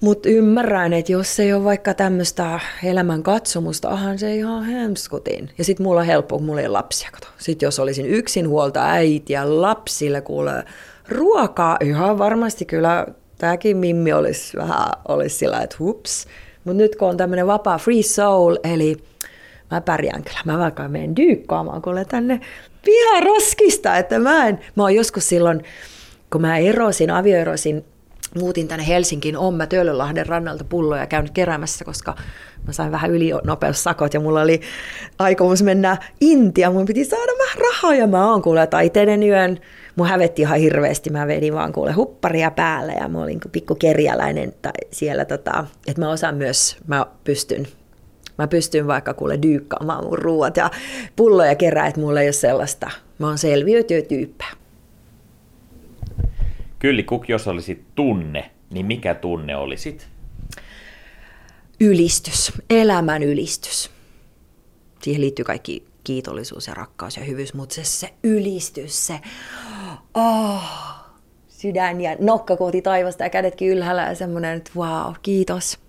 mutta 0.00 0.28
ymmärrän, 0.28 0.92
että 0.92 1.12
jos 1.12 1.40
ei 1.40 1.52
ole 1.52 1.64
vaikka 1.64 1.94
tämmöistä 1.94 2.60
elämän 2.84 3.22
katsomusta, 3.22 3.88
ahan 3.88 4.18
se 4.18 4.34
ihan 4.34 4.64
hemskutin. 4.64 5.50
Ja 5.58 5.64
sitten 5.64 5.84
mulla 5.84 6.00
on 6.00 6.06
helppo, 6.06 6.36
kun 6.36 6.46
mulla 6.46 6.60
ei 6.60 6.66
ole 6.66 6.72
lapsia, 6.72 7.08
kato. 7.12 7.26
Sitten 7.38 7.66
jos 7.66 7.78
olisin 7.78 8.06
yksin 8.06 8.48
huolta 8.48 8.90
äiti 8.90 9.32
ja 9.32 9.62
lapsille 9.62 10.20
kuule 10.20 10.64
ruokaa, 11.08 11.76
ihan 11.84 12.18
varmasti 12.18 12.64
kyllä 12.64 13.06
tämäkin 13.38 13.76
mimmi 13.76 14.12
olisi 14.12 14.56
vähän 14.56 14.88
olisi 15.08 15.36
sillä, 15.36 15.60
että 15.60 15.76
hups, 15.78 16.26
mutta 16.68 16.82
nyt 16.82 16.96
kun 16.96 17.08
on 17.08 17.16
tämmöinen 17.16 17.46
vapaa 17.46 17.78
free 17.78 18.02
soul, 18.02 18.56
eli 18.64 18.96
mä 19.70 19.80
pärjään 19.80 20.22
kyllä. 20.22 20.40
Mä 20.44 20.58
vaikka 20.58 20.88
menen 20.88 21.16
dyykkaamaan 21.16 21.82
kuule 21.82 22.04
tänne 22.04 22.40
roskista, 23.24 23.96
että 23.96 24.18
mä 24.18 24.48
en, 24.48 24.58
mä 24.76 24.82
oon 24.82 24.94
joskus 24.94 25.28
silloin, 25.28 25.62
kun 26.32 26.40
mä 26.40 26.58
erosin, 26.58 27.10
avioerosin, 27.10 27.84
muutin 28.38 28.68
tänne 28.68 28.86
Helsinkiin, 28.86 29.36
on 29.36 29.54
mä 29.54 29.66
Töölönlahden 29.66 30.26
rannalta 30.26 30.64
pulloja 30.64 31.06
käynyt 31.06 31.30
keräämässä, 31.30 31.84
koska 31.84 32.14
mä 32.66 32.72
sain 32.72 32.92
vähän 32.92 33.10
ylinopeussakot 33.10 34.14
ja 34.14 34.20
mulla 34.20 34.42
oli 34.42 34.60
aikomus 35.18 35.62
mennä 35.62 35.96
Intia, 36.20 36.70
mun 36.70 36.86
piti 36.86 37.04
saada 37.04 37.32
vähän 37.38 37.58
rahaa 37.58 37.94
ja 37.94 38.06
mä 38.06 38.30
oon 38.30 38.42
kuule 38.42 38.66
taiteiden 38.66 39.22
yön, 39.22 39.58
mun 39.98 40.08
hävetti 40.08 40.42
ihan 40.42 40.58
hirveästi, 40.58 41.10
mä 41.10 41.26
vedin 41.26 41.54
vaan 41.54 41.72
kuule 41.72 41.92
hupparia 41.92 42.50
päälle 42.50 42.92
ja 42.92 43.08
mä 43.08 43.22
olin 43.22 43.40
pikku 43.52 43.74
kerjäläinen 43.74 44.52
tai 44.62 44.72
siellä, 44.90 45.24
tota, 45.24 45.66
että 45.86 46.02
mä 46.02 46.10
osaan 46.10 46.34
myös, 46.34 46.76
mä 46.86 47.06
pystyn 47.24 47.66
Mä 48.38 48.46
pystyn 48.46 48.86
vaikka 48.86 49.14
kuule 49.14 49.38
dyykkaamaan 49.42 50.04
mun 50.04 50.18
ruuat 50.18 50.56
ja 50.56 50.70
pulloja 51.16 51.54
kerää, 51.54 51.86
että 51.86 52.00
mulla 52.00 52.20
ei 52.20 52.26
ole 52.26 52.32
sellaista. 52.32 52.90
Mä 53.18 53.26
oon 53.26 53.38
selviytyjä 53.38 54.02
Kylli 56.78 57.02
Kuk, 57.02 57.28
jos 57.28 57.48
olisit 57.48 57.82
tunne, 57.94 58.50
niin 58.70 58.86
mikä 58.86 59.14
tunne 59.14 59.56
olisit? 59.56 60.08
Ylistys, 61.80 62.52
elämän 62.70 63.22
ylistys. 63.22 63.90
Siihen 65.02 65.20
liittyy 65.20 65.44
kaikki 65.44 65.86
kiitollisuus 66.08 66.66
ja 66.66 66.74
rakkaus 66.74 67.16
ja 67.16 67.24
hyvyys, 67.24 67.54
mutta 67.54 67.74
se, 67.74 67.84
se 67.84 68.14
ylistys, 68.24 69.06
se 69.06 69.20
oh, 70.14 70.62
sydän 71.48 72.00
ja 72.00 72.16
nokka 72.20 72.56
kohti 72.56 72.82
taivasta 72.82 73.24
ja 73.24 73.30
kädetkin 73.30 73.68
ylhäällä 73.68 74.02
ja 74.02 74.14
semmoinen, 74.14 74.56
että 74.56 74.70
wow, 74.76 75.14
kiitos. 75.22 75.87